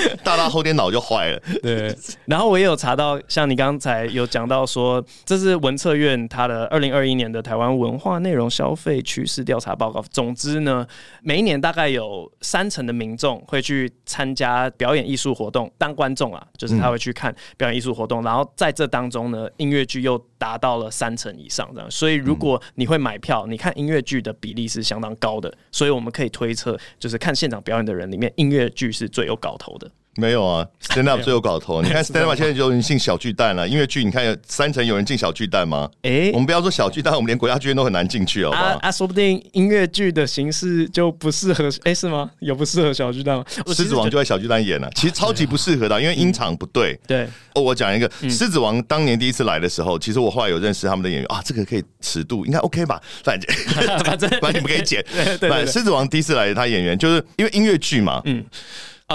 [0.24, 1.42] 大大后天脑就坏了。
[1.62, 10.02] 对，然后我也有查到，像你刚才有讲到说，这是文策院它的二零二一年的台湾文化内容消费趋势调查报告。
[10.10, 10.86] 总之呢，
[11.22, 21.90] 每一年大概有三成的民众会去参加表演艺术活动，当观众啊，就是他会去看表演艺术活动，嗯、然后在这当中呢，音乐剧又达到了三成以上这样。
[21.90, 29.90] 所以如果你会买票，你看音乐剧的比例是相当高的，所以我们可以推测，就是看现场表演的人里面，音乐剧是最有搞头的。
[30.16, 31.80] 没有啊，stand up 最有搞头。
[31.80, 35.88] 你看 stand up 现在就有人进小巨蛋了，音乐剧你看有三成有人进小巨蛋吗？
[36.02, 38.64] 哎、欸，我们不要说小巨蛋，我们连国家剧院都很难进去，好不好？
[38.64, 42.28] 啊，啊说不定音乐剧的形式就不适合，哎、欸，是吗？
[42.40, 43.44] 有不适合小巨蛋吗？
[43.68, 46.92] 狮子王就在小巨蛋演了，啊，其实超级不适合的，因为音场不对。
[46.94, 53.00] 嗯、对，哦，我讲一个，狮子王当年第一次来的时候，其实我后来有认识他们的演员啊，这个可以尺度应该 OK 吧？
[53.22, 53.56] 反正
[54.04, 55.02] 反正 反正你们可以剪。
[55.14, 58.44] 对，对，对，狮子王第一次来的他演员就是因为音乐剧嘛，嗯。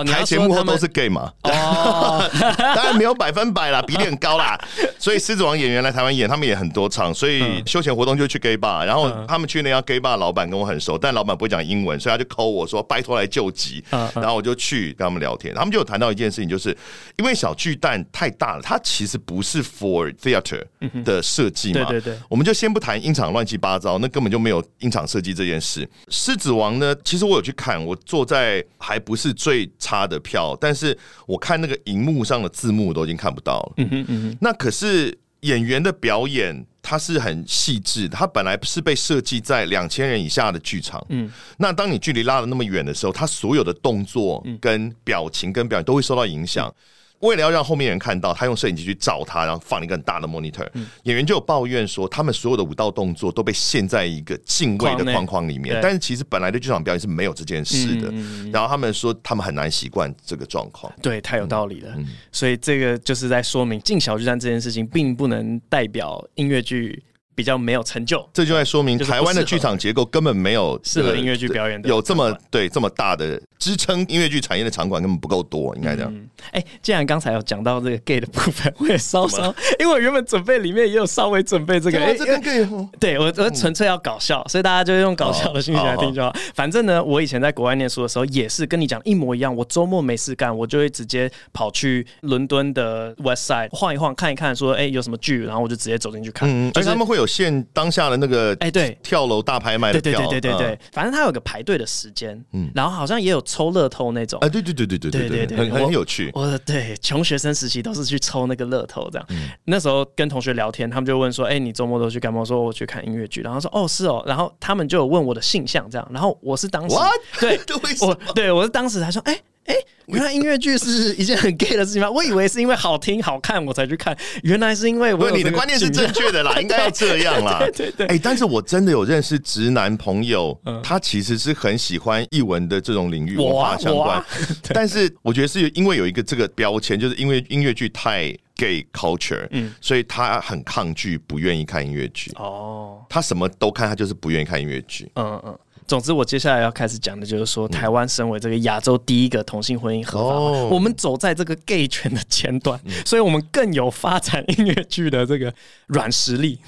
[0.04, 1.32] 台前幕后都是 gay 嘛？
[1.44, 2.30] 哦，
[2.76, 4.60] 当然没有百分百啦，比例很高啦。
[5.00, 8.86] 所以狮子王演员来台湾演，他们也很多场，所以休闲活动就去 gay bar。
[8.86, 13.84] 然后他们去那家 gay bar，老板跟我很熟，但老板不会讲英文，所以他就 call 我说拜托来救急。
[13.90, 16.76] 然后我就去跟他们聊天，他们就有谈到一件事情，就是
[17.18, 20.62] 因为小巨蛋太大了，它其实不是 for theater
[21.04, 21.86] 的设计嘛。
[21.86, 25.88] 对对对，我们就先不谈音场乱七八糟，那根本就没有音场设计这件事。
[26.10, 29.70] 狮子王呢，其实我有去看，我坐在还不是最。
[29.86, 33.74] 差的票，但是我看那个荧幕上的字幕都已经看不到了。
[33.78, 38.18] 嗯哼嗯哼，那可是演员的表演，它是很细致的。
[38.18, 41.06] 它本来是被设计在两千人以下的剧场。
[41.10, 46.74] 嗯，那当你距离拉的那么远的时候，他所有的动作、跟表情、跟表演都会受到影响。
[47.20, 50.68] 为了要让后面人看到，他用摄影机去照他，然后放一个很大的 monitor。
[51.04, 55.80] 演员就有抱怨说，他们所有的舞蹈动作都被陷在一个敬畏的框框里面。
[55.82, 58.12] 但是其实本来的剧场表演是没有这件事的。
[58.52, 60.92] 然后他们说，他们很难习惯这个状况。
[61.02, 61.96] 对，太有道理了。
[62.32, 67.04] 所以这个就是在说明进小巨蛋这件事情，并不能代表音乐剧。
[67.36, 76.28] 比较没有成就，这就在说明台湾的剧场结构根本没有适合音乐剧表演的，有这么对这么大的支撑音乐剧产业的场馆根本不够多，应该这样。
[76.52, 82.66] 哎，既然刚才有讲到这个 gay 的部分，我也稍稍， 因为我原本准备里面也有稍微准备这个，哎，这个 gay，
[83.00, 86.34] 对我我纯粹要搞笑，所以大家就用搞笑的心情来听就好。
[86.54, 96.50] 反正呢，我以前在国外念书的时候也是跟你讲一模一样，我周末没事干，我就会直接跑去伦敦的 West Side 晃一晃，看一看，说哎有什么剧，然后我就直接走进去看。
[96.76, 97.25] 而且他们会有。
[97.26, 106.32] 现当下的那个哎，对，跳楼大拍卖的票，对对对对对，反正他有个排队的时间，嗯，然后好像也有抽乐透那种，哎，对对对对对对对对，很很有趣。
[106.34, 109.28] 我对穷学生时期都是去抽那个乐透这样，
[109.66, 112.40] 那时候跟同学聊天，他们就问说，哎，你周末都去干嘛？
[112.42, 116.96] 我说我去看音乐剧，然后说哦是哦，然后他们就有问我的性向这样，然后我是当时
[117.40, 117.60] 对，
[118.02, 119.40] 我对我是当时他说哎。
[119.66, 119.76] 哎，
[120.06, 122.10] 原来音乐剧是一件很 gay 的事情吗？
[122.10, 125.32] 我以为是因为好听好看我才去看，原来是因为我。
[125.32, 127.60] 你的观念是正确的啦，应该要这样啦。
[127.60, 128.08] 对 对對。
[128.08, 134.24] 哎，但是我真的有认识直男朋友，他其实是很喜欢译文的这种领域文化相关，
[134.70, 142.32] 但是我觉得是因为有一个这个标签，就是因为音乐剧太 gay culture，嗯，所以他很抗拒，不愿意看音乐剧。
[142.36, 145.12] 哦，他什么都看，他就是不愿意看音乐剧。
[145.16, 145.58] 嗯嗯。
[145.88, 155.54] 总之，我接下来要开始讲的就是说，台湾身为这个亚洲第一个同性婚姻合法，哦、我们走在这个 gay 圈的前端，嗯、所以我们更有发展音乐剧的这个
[155.88, 156.60] 软实力。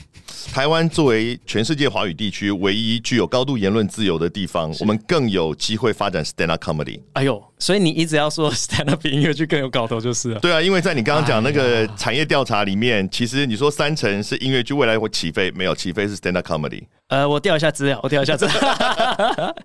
[0.54, 7.00] 台湾作为全世界华语地区唯一具有高度言论自由的地方，我们更有机会发展 stand up comedy。
[7.14, 10.40] 哎呦，所以你一直要说 stand up 比音乐剧更有搞头，就是了。
[10.40, 16.84] 对啊，因为在你刚刚讲那个产业调查里面，其实你说三成是音乐剧未来会起飞，没有起飞是 stand up comedy。
[17.10, 18.56] 呃，我调一下资料，我调一下资料。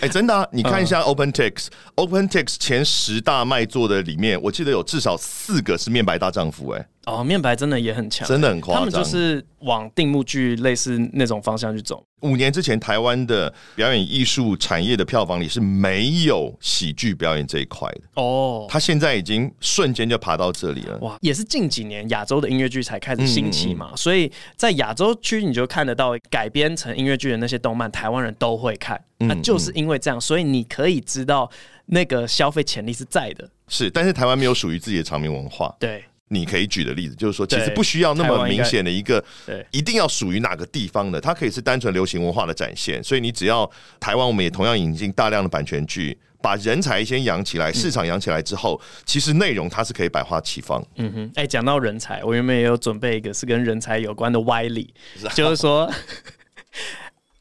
[0.00, 6.78] 哎、欸，真的、啊，你看一下 Open Text，Open Text 前十大卖座的里面，我记得有至少四个是面白大丈夫、欸。
[6.78, 8.84] 哎，哦，面白真的也很强，真的很夸张。
[8.84, 12.04] 他们就是往定目剧类似那种方向去走。
[12.20, 18.00] 五年之前，台湾的表演艺术产业的票房里是没有喜剧表演这一块的。
[18.14, 20.98] 哦，他现在已经瞬间就爬到这里了。
[20.98, 29.00] 哇，也是近几年亚洲的音乐剧才开始兴起嘛，嗯嗯，所以在亚洲区你就看得到改编成音乐剧的那些动漫，台湾人都会看。
[29.18, 31.50] 那、啊、就是因为这样，所以你可以知道
[31.86, 33.48] 那个消费潜力是在的。
[33.68, 35.74] 是，但是台湾没有属于自己的长明文化。
[35.78, 43.02] 对，你可以举的例子就是说，其实不需要那么明显的一个，对，一定要属于哪个地方的，它可以是单纯流行文化的展现。
[43.02, 50.84] 所以你只要台湾，我们也同样引进大量的版权剧，把人才先养起来，市场养起来之后，嗯、其实内容它是可以百花齐放。
[50.96, 54.92] 嗯哼，哎、欸，讲到人才，我原本也有准备一个是跟人才有关的歪理，
[55.34, 55.90] 就是说。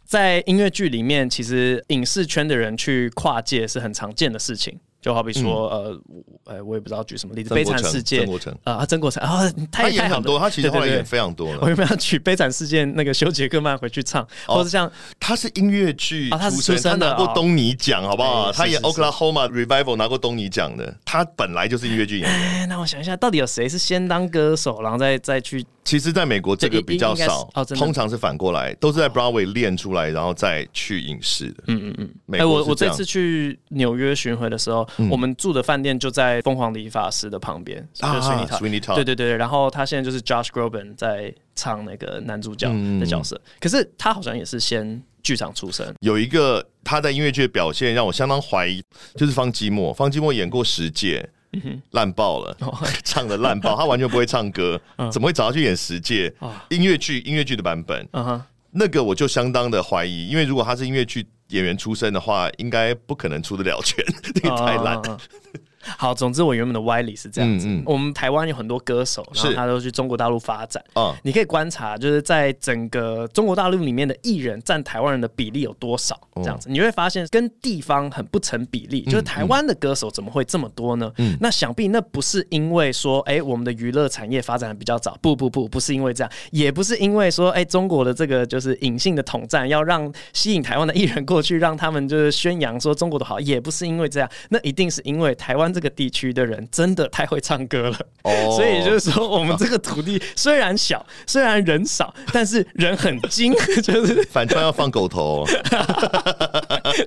[0.07, 4.79] 在音乐剧里面，其实影视圈的人去跨界是很常见的事情。
[5.07, 6.01] 就好比说，呃，
[6.43, 11.59] 呃，我也不知道举什么例子，《悲惨世界》曾国城啊，曾国成啊，他演很多，他其实后来演非常多了。
[11.61, 18.51] 我有没有举《悲惨世界》那个修杰克曼回去唱，或者像他是音乐剧啊，他是出身的，拿过东尼奖，好不好？
[18.51, 22.67] 他演《Oklahoma Revival》拿过东尼奖的，他本来就是音乐剧演员。
[22.67, 25.65] 那我想一下，到底有谁是先当歌手，然后再再去？
[25.87, 31.63] 其实，在美国这个比较少，通常是反过来，都是在 Broadway 练出来，然后再去影视的。
[31.67, 32.37] 嗯嗯嗯。
[32.37, 34.85] 哎，我我这次去纽约巡回的时候。
[35.09, 42.67] 我们住的饭店就在凤凰理发师的旁边，啊，Sweeney Todd，对对对，然后他现在就是 Josh Groban 在唱那个男主角
[42.99, 45.93] 的角色，嗯、可是他好像也是先剧场出身。
[46.01, 48.83] 有一个他在音乐剧的表现让我相当怀疑，
[49.15, 51.29] 就是方基墨，方基墨演过十届，
[51.91, 56.33] 烂爆了，哦、 唱的烂爆，他完全不会唱歌，嗯、怎么会找他去演十届
[56.69, 57.19] 音乐剧？
[57.21, 58.07] 音乐剧的版本，
[58.71, 61.25] 那个我就相当的怀疑，因为如果他是音乐剧。
[61.51, 64.03] 演员出身的话，应该不可能出得了圈，
[64.35, 65.17] 那个太烂了。
[65.97, 67.67] 好，总之我原本的歪理是这样子。
[67.67, 70.83] 嗯嗯、我们台湾有很多歌手，然后他都去中国大陆发展。
[70.95, 76.19] 嗯，你可以观察，就是在整个中国大陆里面的艺人占台湾人的比例有多少？
[76.35, 79.01] 这样子，你会发现跟地方很不成比例。
[79.03, 81.11] 就是台湾的歌手怎么会这么多呢？
[81.17, 85.17] 嗯，那想必那不是因为说，哎、欸，我们的娱乐产业发展的比较早。
[85.21, 94.29] 不不不，不是因为这样，也不是因为说，哎、欸，中国的这个就是隐性的统战，要让吸引台湾的艺人过去，让他们就是宣扬说中国的好，也不是因为这样。
[94.49, 105.45] 那一定是因为台湾这个地区的人真的太会唱歌了，哦， 所以就是说，我们这个土地虽然小， 虽然人少，但是人很精， 就是反串要放狗头。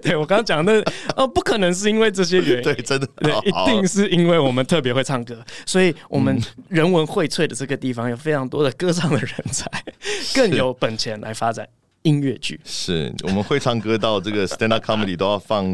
[0.03, 0.81] 对，我刚刚讲的，
[1.17, 9.69] 哦，不可能是因为这些原因，对，真的，对，一定是因为我们特别会唱歌，所以我们人文荟萃的这个地方有非常多的歌唱的人才，
[10.33, 11.67] 更有本钱来发展。
[12.03, 15.65] 音乐剧是我们会唱歌到这个 stand up comedy 都要放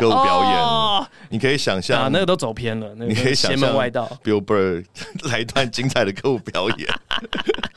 [0.00, 4.84] 歌舞表演，哦、你可以想象啊，那个都走偏了，那个、你可以想象 Bill Burr
[5.30, 6.88] 来一段精彩的歌舞表演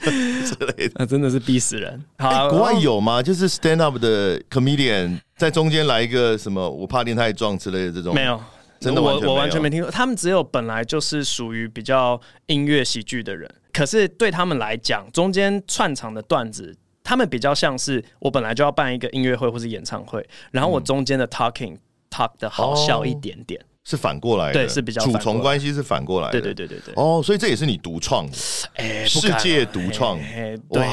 [0.46, 2.02] 之类的，那真的是逼死人。
[2.18, 3.22] 好、欸，国外有吗？
[3.22, 8.42] 就是 stand up 的 comedian 在中间来一个什么我怕练太壮之类的这种，没有，
[8.80, 9.92] 真的我我完全没听过。
[9.92, 16.74] 他们只有本来就是属于比较音乐喜剧的人，可是对他们来讲，中间串场的段子。
[17.04, 21.78] 他们比较像是我本来就要办一个音乐会或是演唱会，然后我中间的 talking
[22.10, 26.94] talk 的好笑一点点，是反过来的，对，是比较主从关系是反过来的，对对对对对。
[26.96, 28.38] 哦，所以这也是你独创的，
[28.76, 30.84] 哎，世界独创，对对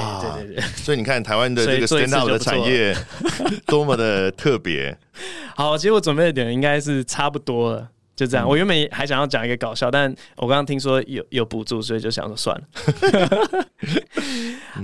[0.47, 0.61] 对对。
[0.77, 2.97] 所以你看台湾的这个 stand up 的产业
[3.67, 4.97] 多么的特别。
[5.55, 7.89] 好，其实我准备的点应该是差不多了。
[8.15, 12.65] 就这样，我原本还想要讲一个搞笑，但我刚刚听说有有补助，所以就想说算了。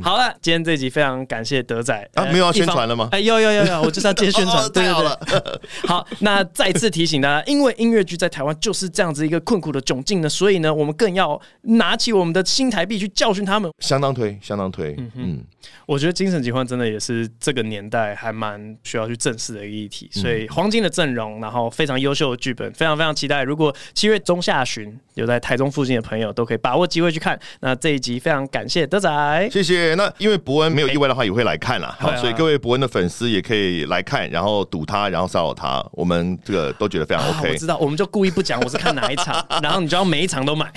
[0.03, 3.09] 好了，今天这集非常感谢德仔啊，没有要宣传了吗？
[3.13, 5.61] 哎，有有有有，我就是要接宣传，对 对对。
[5.89, 13.71] 好，那再次提醒大家，因为音乐剧在台湾就是这样子一个困苦的窘境呢，所以呢，我们更要拿起我们的新台币去教训他们。
[13.79, 15.45] 相当推，相当推，嗯嗯。
[15.87, 23.43] 我觉得精神疾患真的也是这个年代还蛮需要去正视的一个议题，所以黄金的阵容，然后非常优秀的剧本，非常非常期待。
[23.43, 27.39] 如果七月中下旬有在台中附近的朋友，都可以把握机会去看。
[27.61, 29.95] 那这一集非常感谢德仔，谢谢。
[29.95, 37.51] 那因为伯恩没有意外的话也会来看啦，好，所以各位伯恩的粉丝也可以来看，然后堵他，然后骚扰他，我们这个都觉得非常 OK。
[37.51, 40.71] 我知道，我们就故意不讲我是看哪一场， 然后你就要每一场都买，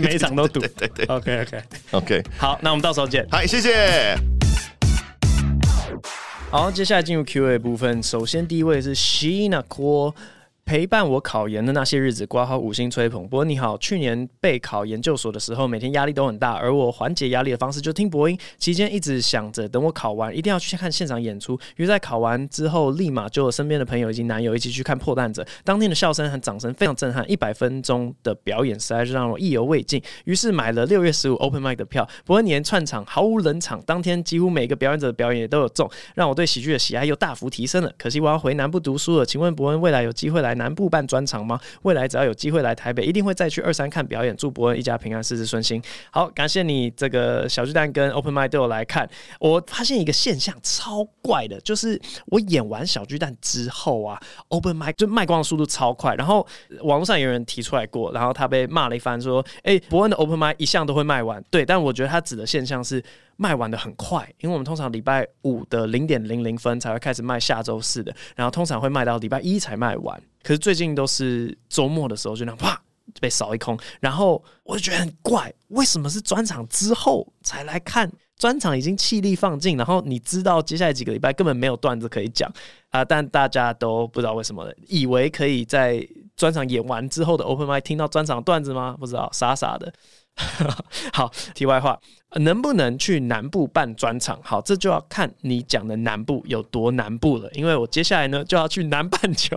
[0.00, 0.60] 每一场都赌。
[0.60, 1.62] 对对对，OK OK
[1.92, 2.22] OK。
[2.36, 3.26] 好，那我们到时候见。
[3.30, 4.16] 好，谢谢。
[6.50, 8.02] 好，接下来进入 Q&A 部分。
[8.02, 10.14] 首先，第一位是 Sheena Core。
[10.64, 13.28] 陪伴我考研的那些日子，挂号五星吹捧。
[13.28, 18.38] 博恩你好，去年备考研究所的时候，每天压力都很大，而我缓解压力的方式就听博音。
[18.56, 21.58] 期间一直想着，等我考完一定要去看现场演出。
[21.76, 25.44] 于是在考完之后，立马就身边的朋友以及男友一起去看破蛋者。
[25.64, 30.00] 当天的笑声和掌声非常震撼，一百分钟的表演实在是让我意犹未尽。
[30.24, 32.08] 于是买了六月十五 Open Mic 的票。
[32.24, 37.92] 博恩年串场毫无冷场，当天几乎每个表演者的表演也都有中，让我对喜剧的喜爱又大幅提升了。
[37.98, 40.51] 可惜我要回南部读书了，请问博恩未来有机会来？
[40.54, 41.58] 南部办专场吗？
[41.82, 44.36] 未来只要有机会来台北，一定会再去二三看表演。
[44.36, 45.82] 祝伯恩一家平安，事事顺心。
[46.10, 49.08] 好，感谢你这个小巨蛋跟 Open Mic 都有来看。
[49.38, 56.14] 我发现一个现象超怪的，就是我演完小巨蛋之后啊，Open Mic 就卖光的速度超快。
[56.14, 56.46] 然后
[56.80, 63.02] 网络上有人提出来过，然后他被骂了一番，说：“哎、欸，博恩的 Open Mic 一向都会卖完。”对，但我觉得他指的现象是。
[63.36, 70.22] 卖完的很快，因为我们通常礼拜五的零点零零分才会开始卖下周四的，然后通常会卖到礼拜一才卖完。
[70.42, 72.80] 可是最近都是周末的时候，就那样啪
[73.20, 78.10] 被扫一空，然后我就觉得很怪，为什么是专场之后才来看？
[78.38, 82.50] 专场已经气力放尽，然后你知道接下来几个礼拜根本没有段子可以讲
[82.90, 86.04] 啊，但大家都不知道为什么，以为可以在
[86.34, 88.96] 专场演完之后的 Open Mic 听到专场段子吗？
[88.98, 89.92] 不知道，傻傻的。
[91.12, 91.98] 好，题外话，
[92.36, 94.40] 能不能去南部办专场？
[94.42, 97.50] 好，这就要看你讲的南部有多南部了。
[97.52, 99.56] 因为我接下来呢就要去南半球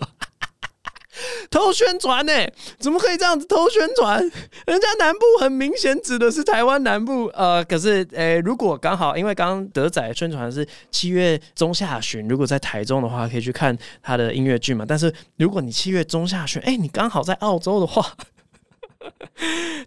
[1.49, 2.33] 偷宣传呢，
[2.77, 4.19] 怎么可以这样子偷宣传？
[4.67, 14.83] 人家南部很明显指的是台湾南部，呃，可是，诶、如果刚好，因为刚刚德仔宣传是七月中下旬，如果在台中的话，可以去看他的音乐剧嘛。
[14.85, 18.05] 但是如果你七月中下旬，诶、你刚好在澳洲的话。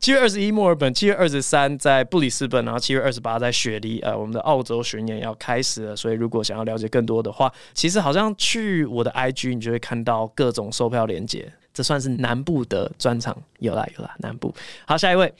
[0.00, 3.98] 七月二十一墨尔本，七月二十三在布里斯本，然后七月二十八在雪梨。
[4.00, 11.52] 呃，我们的澳洲巡演要开始了，所以如果想要了解更多的话，其实好像去我的 IG，你就会看到各种售票链接。
[11.74, 14.52] 这算是南部的专场，有啦有啦，南部。
[14.86, 15.32] 好，下一位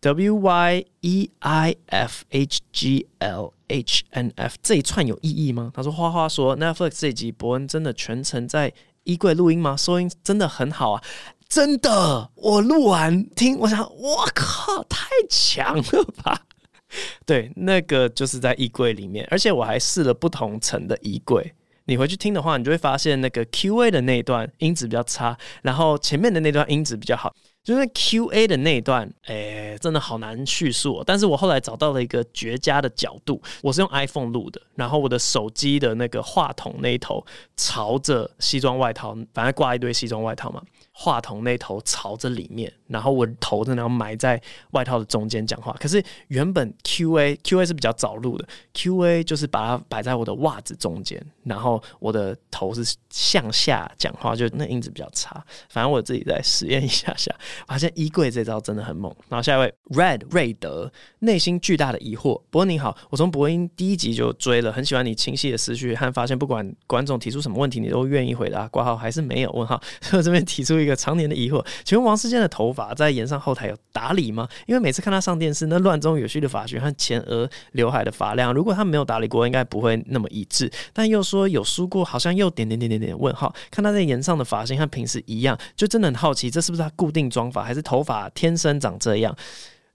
[0.00, 5.70] ，W Y E I F H G L H N F 这一串有意义吗？
[5.74, 8.70] 他说花花说 Netflix 这一集伯恩真的全程在
[9.04, 9.74] 衣柜录音吗？
[9.74, 11.02] 收音真的很好啊。
[11.50, 16.42] 真的，我录完听，我想，我靠，太强了吧！
[17.26, 21.52] 对，那个就是在衣柜里面，而且我还试了不同层的衣柜。
[21.86, 27.34] 你回去听的话，你就会发现那个 Q&A 的那一段音质比较差，然后前面的那段音质比较好。
[27.64, 31.02] 就是 Q&A 的那一段，哎、真的好难叙述。
[31.04, 37.24] 但是我后来找到了一个绝佳的角度，我是用 iPhone 录的，然后我的手机的那个话筒那一头
[37.56, 40.62] 朝着西装外套，反正挂一堆西装外套嘛。
[41.02, 44.40] 话筒那头朝着里面，然后我的头真的要埋在
[44.72, 45.74] 外套的中间讲话。
[45.80, 55.42] 可是原本 Q A Q A 是比较早录的，Q A 就是把它摆在我的袜子中间，然后我的头是向下讲话，就那音质比较差。
[55.70, 57.34] 反正我自己再实验一下下，
[57.66, 59.10] 发现衣柜这招真的很猛。
[59.28, 62.40] 然后下一位 Red 瑞德，内心巨大的疑惑。
[62.50, 68.68] 博恩你好，我从博音第一集就追了，很喜欢你清晰的思绪和发现，不管观众提出什么问题，你都愿意回答。
[68.68, 70.90] 挂号还是没有问号，所 以我这边提出一个。
[71.00, 74.48] 常年的疑惑，请问王世坚的头发法在演唱后台有打理吗？
[74.66, 80.70] 因为每次看他上电视，那乱中有序的发型和前额刘海的发量，如果他没有打理过，应该不会那么一致。
[80.92, 83.54] 但又说有梳过，好像又点点点点点问号。
[83.70, 89.36] 看他在演唱的发型和平时一样，就真的很好奇，这是不是他固定妆发，还是头发天生长这样？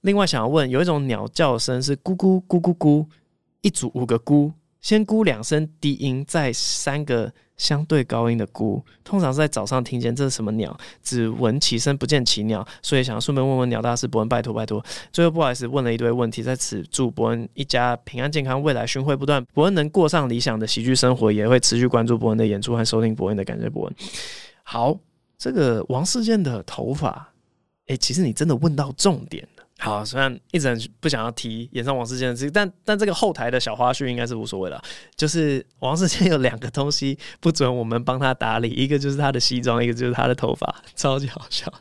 [0.02, 3.06] 另外想要问，有一种鸟叫声是咕咕咕咕咕，
[3.62, 4.52] 一组五个咕，
[4.86, 7.34] 先咕两声低音，再三个。
[7.58, 10.14] 相对高音的咕，通常是在早上听见。
[10.14, 10.78] 这是什么鸟？
[11.02, 14.84] 只闻其声，不见其鸟，所以想顺便问问鸟大师伯恩，拜托拜托。
[15.14, 23.96] 最后不好意思问了一堆问题，在此祝伯恩一家平安健康，未来巡回不断，伯恩能过上理想的喜剧生活，也会持续关注伯恩的演出和收听伯恩的感谢博恩。
[24.64, 25.00] 好，
[25.38, 27.32] 这个王世健的头发，
[27.88, 29.48] 诶、其实你真的问到重点。
[29.78, 34.82] 好，虽然一直很不想要提演唱王世坚的事，但但这个后台的小花絮应该是无所谓的。
[35.16, 41.72] 就是王世坚有两个东西不准我们帮他打理，一个就是他的西装，一个就是他的头发，超级好笑。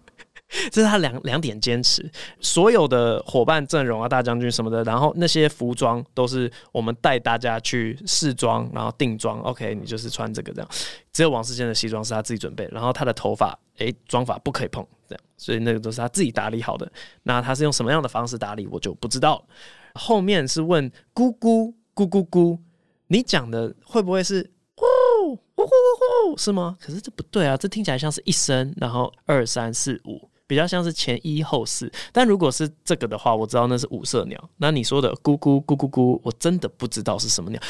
[0.70, 2.11] 这是他两两点坚持。
[2.40, 9.40] 所有的伙伴阵容啊，大将军什么的，然后那些服装都是我们带大家去试装，然后定妆。
[9.40, 10.70] OK，你就是穿这个这样。
[11.12, 15.24] 只有王世坚的西装是他自己准备，然后他的头发，诶，妆发不可以碰，这样。
[15.36, 16.90] 所以那个都是他自己打理好的。
[17.22, 19.44] 那他是用什么样的方式打理，我就不知道。
[19.94, 22.59] 后面是问姑姑咕咕咕，
[23.09, 24.50] 你讲的会不会是？
[24.76, 26.76] 呼呼呼呼，是吗？
[26.80, 31.90] 可是这不对啊，这听起来像是一声，然后二三四五，比较像是前一后四。
[32.12, 34.50] 但如果是这个的话，我知道那是五色鸟。
[34.59, 37.61] 那你说的咕咕咕咕咕，我真的不知道是什么鸟。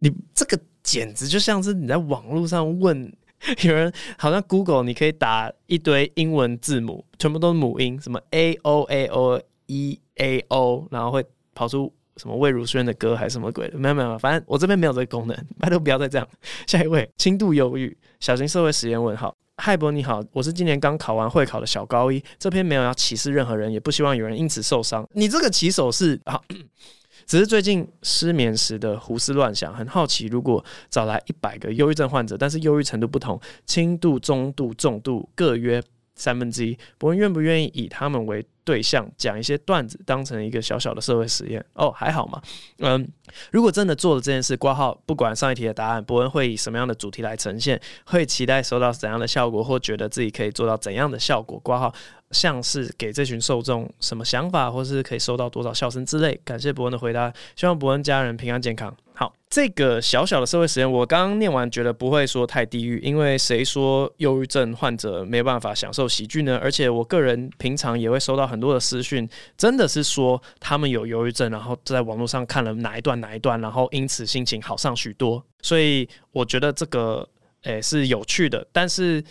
[0.00, 3.16] 你这个简直就像是你在网络上问
[3.62, 11.24] 有人，好像 Google 你可以打一堆英文字母，全部都是母音，什么 A O A O E A O，然后会
[11.54, 11.92] 跑出。
[12.16, 13.78] 什么魏如萱的歌还是什么鬼的？
[13.78, 16.28] 没有没有，反正我这边没有这个功能，拜托不要再这样。
[16.66, 19.34] 下一位，轻度忧郁，小型社会实验问号。
[19.56, 22.22] 嗨博你好，我是今年刚考完会考的小高一。
[22.38, 25.08] 这篇没有要歧视任何人，也不希望有人因此受伤。
[25.12, 26.42] 你这个骑手是好，
[27.24, 35.80] 只是最近失眠时的胡思乱想，很好奇，如果找来一百个忧郁症患者，但是忧郁程度不同，轻度、中度、重度各约
[36.14, 42.40] 三分之一，伯恩愿不愿意以他们为对象讲一些段子，当成一个小小的社会实验哦，还好嘛。
[42.78, 43.06] 嗯，
[43.50, 47.80] 如果真的做了这件事，挂号不管上一题的答案，伯恩会以什么样的主题来呈现？
[48.06, 51.58] 会期待收到怎样的效果，或觉得自己可以做到怎样的效果？
[51.58, 51.92] 挂号
[52.30, 56.40] 像是给这群受众什么想法，或是可以收到多少笑声之类。
[56.44, 58.96] 感谢伯恩的回答，希望伯恩家人平安健康。
[59.16, 66.58] 好，这个小小的社会实验，我刚刚念完觉得不会说太地狱，因为谁说忧郁症患者没办法享受喜剧呢？
[66.60, 75.40] 而且我个人平常也会收到很多的私讯，真的是说他们有忧郁症，然后在网络上看了哪一段哪一段，然后因此心情好上许多。
[75.62, 77.28] 所以我觉得这个
[77.62, 79.22] 诶是有趣的，但是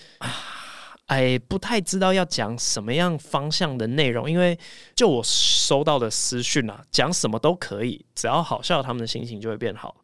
[1.08, 4.58] 哎不太知道要讲什么样方向的内容，因为
[4.95, 9.95] 就我收到的私讯啊，讲什么都可以，只要好笑，他们的心情就会变好。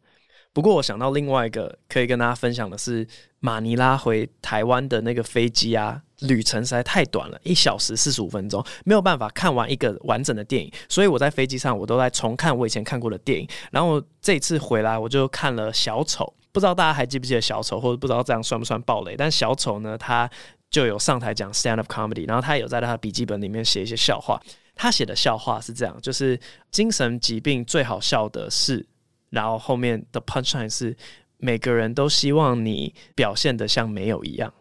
[0.52, 3.06] 不过我想到另外一个可以跟大家分享的是，
[3.38, 13.48] 马尼拉回台湾的那个飞机啊，旅程实在太短了，一小时四十五分钟，没有办法看完一个完整的电影，所以我在飞机上我都在重看我以前看过的电影。
[13.70, 19.14] 然后这次回来我就看了小丑，不知道大家还记不记得小丑，或者不知道这样算不算暴雷？
[19.16, 20.28] 但小丑呢，他
[20.70, 24.40] 就有上台讲 stand up comedy，然后他有在他的笔记本里面写一些笑话。
[24.74, 26.38] 他写的笑话是这样，就是
[26.70, 28.86] 精神疾病最好笑的是。
[29.28, 30.96] 然后后面的 punchline 是
[31.36, 34.52] 每个人都希望你表现得像没有一样。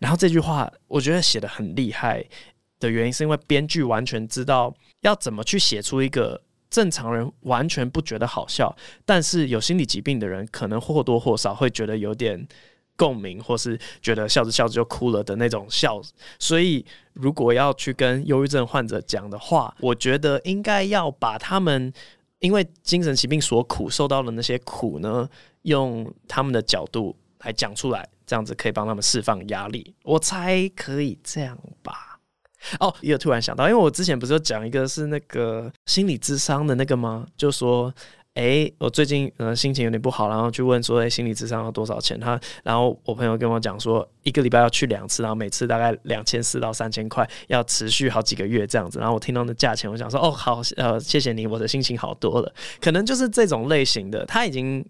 [0.00, 2.24] 然后这句话我觉得写得很厉害
[2.80, 12.46] 的原因，是因为编剧完全知道要怎么去写出一个正常人完全不觉得好笑，但是有心理疾病的人可能或多或少会觉得有点
[12.96, 16.00] 共鸣，或是觉得笑着笑着就哭了的那种笑。
[16.38, 21.92] 所以如果要去跟忧郁症患者讲的话，我觉得应该要把他们。
[22.40, 25.26] 因为精神疾病所苦受到的那些苦呢，
[25.62, 29.94] 用他们的角度来讲出来，这样子可以帮他们释放压力。
[30.02, 32.20] 我猜可以这样吧？
[32.80, 37.26] 哦，又突然想到，因为我之前不是讲一个是那个心理咨商的那个吗？
[37.34, 37.94] 就说。
[38.34, 42.18] 诶、我最近呃心情有点不好，然后去问说，诶、心理咨商要多少钱？
[42.18, 48.98] 他，然后我朋友跟我讲说，一个礼拜要去两次，然后每次大概两千四到三千块，要持续好几个月这样子。
[48.98, 52.52] 然后我听到那价钱，我想说，哦，好，呃，谢谢你，我的心情好多了。
[52.80, 54.84] 可能就是这种类型的，他已经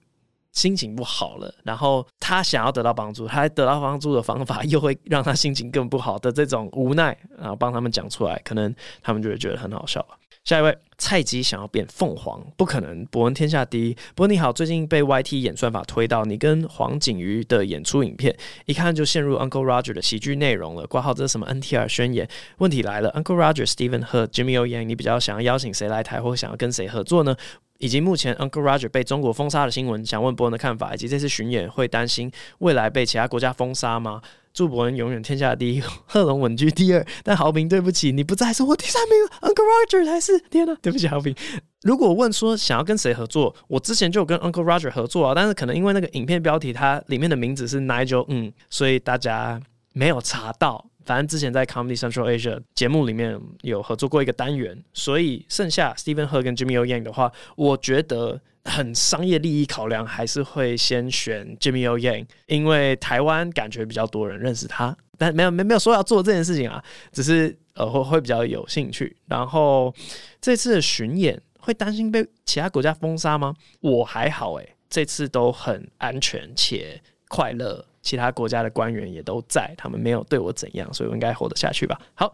[0.52, 10.16] 心情不好了，然后他想要得到帮助，他得到帮助的方法又会让他心情更不好的这种无奈，然后帮他们讲出来，可能他们就会觉得很好笑吧。
[10.44, 13.04] 下一位，菜鸡想要变凤凰，不可能。
[13.06, 18.36] 博恩天下第一，博恩你好，最近被 YT 演算法推到你跟黄景瑜的演出影片，
[18.66, 20.86] 一看就陷入 Uncle Roger 的喜剧内容了。
[20.86, 22.28] 挂号这是什么 NTR 宣言？
[22.58, 27.36] 问题来了，Uncle Roger、Stephen 和 Jimmy O Yang，你比较想要邀请谁来台，或想要跟谁合作呢？
[27.78, 34.22] 以及目前 Uncle Roger 被中国封杀的新闻，想问博恩的看法，以及这次巡演会担心未来被其他国家封杀吗？
[34.54, 37.04] 祝博恩永远天下第一， 贺龙稳居第二。
[37.24, 40.38] 但豪平，对不起，你不在，是我第三名，Uncle Roger 才是。
[40.48, 41.34] 天哪，对不起，豪平。
[41.82, 49.60] 如果问说想要跟谁合作，我之前就有跟 Uncle Roger 合作啊，但是可能因为那个影片标题它里面的名字是 Nigel，嗯，所以大家
[49.92, 50.86] 没有查到。
[51.04, 58.40] 反正之前在 Comedy Central Asia 节目里面有合作过一个单元，所以剩下 Stephen He 跟 Jimmy O Yang 的话，我觉得。
[58.64, 69.16] 很商业利益考量，还是会先选 Jimmy O Yang，因为台湾感觉比较多人认识他，但没有没没有说要做这件事情啊，只是呃会会比较有兴趣。
[69.26, 69.94] 然后
[70.40, 73.54] 这次的巡演会担心被其他国家封杀吗？
[73.80, 82.00] 我还好诶、欸，这次都很安全且快乐其他国家的官员也都在，他们没有对我怎样，所以我应该活得下去吧。
[82.14, 82.32] 好，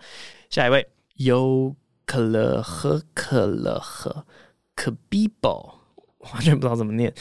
[0.49, 1.75] 下一位，优
[2.07, 4.25] 可乐和可乐和
[4.75, 5.80] 可比宝，
[6.33, 7.13] 完全不知道怎么念。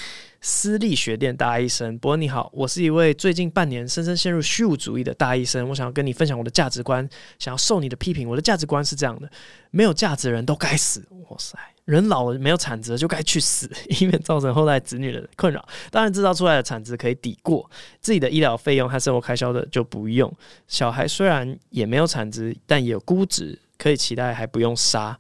[0.41, 7.07] 私立学店大医生，伯恩你好，我是一位最近半年深深陷入虚无主义的大医生，我想要跟你分享我的价值观，
[7.37, 8.27] 想要受你的批评。
[8.27, 9.29] 我的价值观是这样的：
[9.71, 11.05] 没有价值的人都该死。
[11.27, 15.67] 哇塞，人老了没有产值就该去死， 以免造成后代子女的困扰。
[15.91, 20.33] 当然，制造出来的产值可以抵过自己的医疗费用和生活开销的就不用。
[20.69, 25.19] 小孩虽然也没有产值，但也有估值，可以期待还不用杀。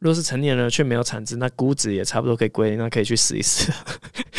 [0.00, 3.70] 若是成年人却没有产值，那估值也差不多可以归零，那可以去试一试。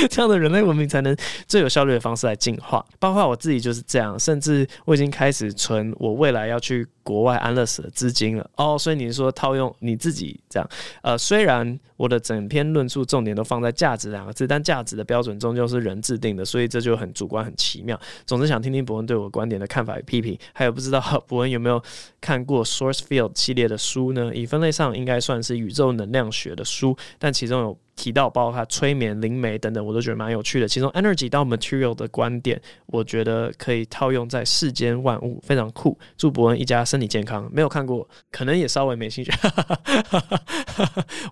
[0.10, 1.16] 这样的人类文明才能
[1.48, 2.86] 最有效率的方式来进化。
[3.00, 8.50] 包括我自己就是这样，甚至我已经开始存我未来要去国外安乐死的资金了。
[8.56, 10.70] 哦，所以你说套用你自己这样，
[11.02, 18.00] 呃，虽然我的整篇论述重点都放在价值两个字，但价值的标准终究是人制定的，所以这就很主观、很奇妙。
[18.26, 21.82] 总之，想听听伯恩对我观点的看法与批评，还有不知道伯恩有没有
[22.20, 24.32] 看过 Source Field 系列的书呢？
[24.34, 30.68] 以分类上应该算是宇宙能量学的书，但其中有提到包括它催眠、灵媒等等，我都觉得蛮有趣的。
[30.68, 35.96] 其中 Energy 到 Material 的观点，我觉得可以套用在世间万物，非常酷。
[36.18, 37.48] 祝伯恩一家身体健康。
[37.54, 39.32] 没有看过，可能也稍微没兴趣。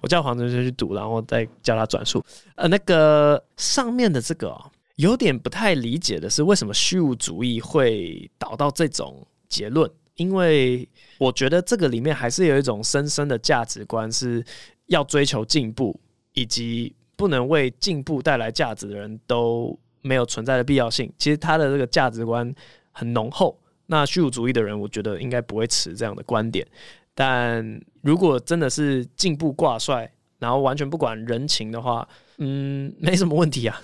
[0.03, 2.23] 我叫黄同学去读，然后再叫他转述。
[2.53, 9.89] 呃，那个上面的这个、哦、有点不太理解的是，为什么虚无主义会导到这种结论？
[10.17, 14.45] 因为我觉得这个里面还是有一种深深的价值观，是
[14.85, 15.99] 要追求进步，
[16.39, 21.11] 以及不能为进步带来价值的人都没有存在的必要性。
[21.17, 22.53] 其实他的这个价值观
[22.91, 23.59] 很浓厚。
[23.87, 26.65] 那虚无主义的人，我觉得应该不会持这样的观点。
[27.13, 33.81] 但如果真的是进步挂帅，然后完全不管人情的话，嗯，没什么问题啊。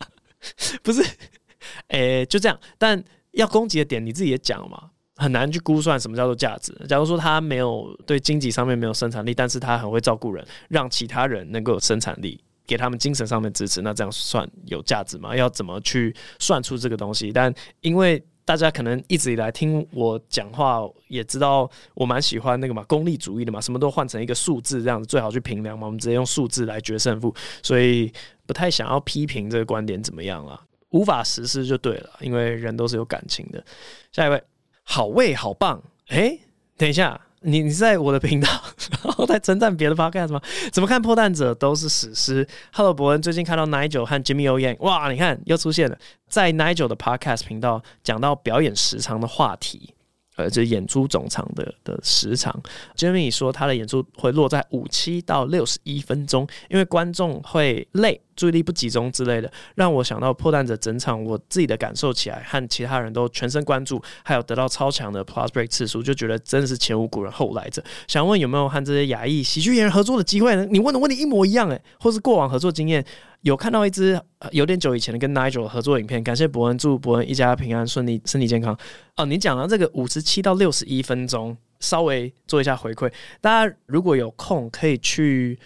[0.82, 1.02] 不是，
[1.88, 2.58] 诶、欸，就这样。
[2.78, 3.02] 但
[3.32, 4.92] 要攻击的点，你自己也讲嘛。
[5.16, 6.72] 很难去估算什么叫做价值。
[6.88, 15.34] 假如说他没有对经济上面没有生产力，但是他很会照顾人，让其他人能够有生产力，给他们精神上面支持，那这样算有价值吗？
[15.34, 17.32] 要怎么去算出这个东西？
[17.32, 25.86] 但因为大家可能一直以来听我讲话，也知道我蛮喜欢那个嘛，功利主义的嘛，什么都换成一个数字，这样子最好去评量嘛。
[25.86, 28.12] 我们直接用数字来决胜负，所以
[28.46, 30.60] 不太想要批评这个观点怎么样了，
[30.90, 33.64] 无法实施就对了，因为人都是有感情的。
[34.12, 34.42] 下一位。
[34.88, 36.38] 好味好棒，哎、
[36.78, 38.48] 等一下，你你在我的频道，
[39.04, 40.40] 然后在称赞别的 podcast 吗？
[40.72, 49.92] 怎么看破蛋者都是史诗？Hello，伯恩，最近看到 Nigel 和 Jimmy O Yang，哇，你看又出现了，在 Nigel 的 podcast 频道讲到表演时长的话题。
[50.36, 52.54] 呃，就是演出总长的的时长
[52.94, 67.82] ，Jimmy 说他的演出会落在五七到六十一分钟，因为观众会累、注意力不集中之类的，让我想到破蛋者整场我自己的感受起来，和其他人都全神贯注，还有得到超强的 plus break 次数，就觉得真的是前无古人后来者。
[68.06, 70.66] 想问有没有和这些亚裔喜剧演员合作的机会呢？
[70.70, 73.04] 你问的问题一模一样诶，或是过往合作经验。
[73.46, 74.20] 有看到一支
[74.50, 78.76] 有点久以前的跟 Nigel 合作影片，感谢伯恩，祝伯恩一家平安顺利，身体健康。
[79.14, 83.08] 哦，你讲到这个五十七到六十一分钟，稍微做一下回馈，
[83.40, 85.56] 大家如果有空可以去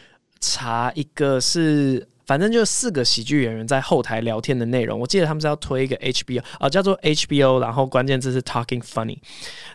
[0.40, 2.06] 查一个是。
[2.30, 5.00] 反正就四个喜剧演员在后台聊天的内容。
[5.00, 9.18] 我记得他们是要推一个 HBO 啊，叫做 HBO，然后关键字是 Talking Funny。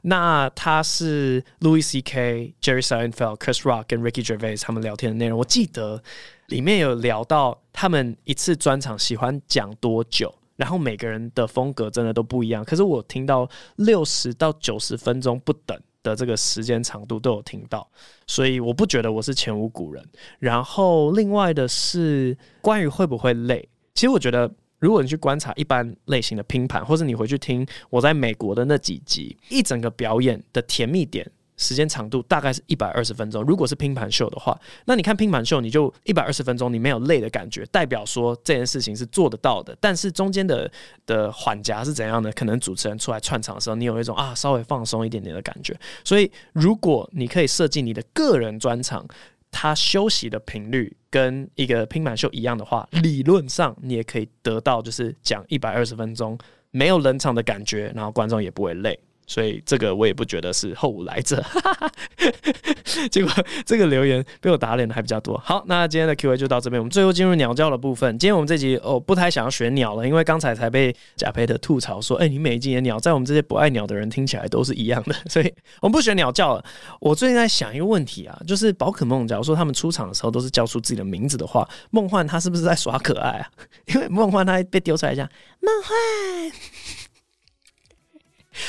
[0.04, 5.38] 那他是 Louis C.K.、Jerry Seinfeld、Chris Rock 跟 Ricky Gervais 他们聊天的内容。
[5.38, 6.02] 我记得
[6.46, 12.64] 里面有聊到他们一次专场喜欢讲多久，然后每个人的风格真的都不一样。
[12.64, 15.78] 可是我听到六十到九十分钟不等。
[16.06, 17.90] 的这个时间长度都有听到，
[18.28, 20.06] 所以我不觉得我是前无古人。
[20.38, 31.30] 然后另外的是关于会不会累，其实我觉得如果你去观察一般类型的拼盘，或者你回去听我在美国的那几集，一整个表演的甜蜜点。
[31.58, 33.44] 时间长度大概是一百二十分钟。
[33.44, 39.78] 如果是拼盘秀的话，那你看拼盘秀，你就一百二十分钟，你没有累的感觉，代表说这件事情是做得到的。
[39.80, 40.70] 但是中间的
[41.06, 42.32] 的缓夹是怎样的？
[42.34, 45.78] 可能主持人出来串场的时候，你有一种啊稍微放松一点点的感觉。
[46.04, 49.06] 所以，如果你可以设计你的个人专场，
[49.52, 56.38] 它休息的频率跟一个拼盘秀一样的话，理论上你也可以得到就是讲一百二十分钟
[56.72, 59.00] 没有冷场的感觉，然后观众也不会累。
[59.28, 61.44] 所以这个我也不觉得是后来者。
[63.12, 63.32] 结果
[63.66, 65.38] 这个留言被我打脸的还比较多。
[65.44, 68.18] 好，那今天的 Q&A 就到这边，我们最后进入鸟叫的部分。
[68.18, 76.64] 今天我们这集哦不太想要选鸟了，因为刚才才被贾培德吐槽说，哎、你每一集的鸟在我们这些不爱鸟的人听起来都是一样的，所以我们不选鸟叫了。
[77.02, 83.48] 我最近在想一个问题啊，就是宝可梦，假如说他们出场的时候都是叫出自己的名字的话，梦幻他是不是在耍可爱啊？
[83.88, 85.96] 因为梦幻他被丢出来讲梦幻。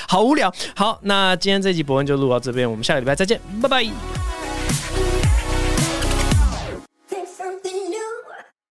[0.08, 0.52] 好无聊。
[0.74, 4.35] 好，那今天这集博文就录到这边，我们下个礼拜再见，拜拜。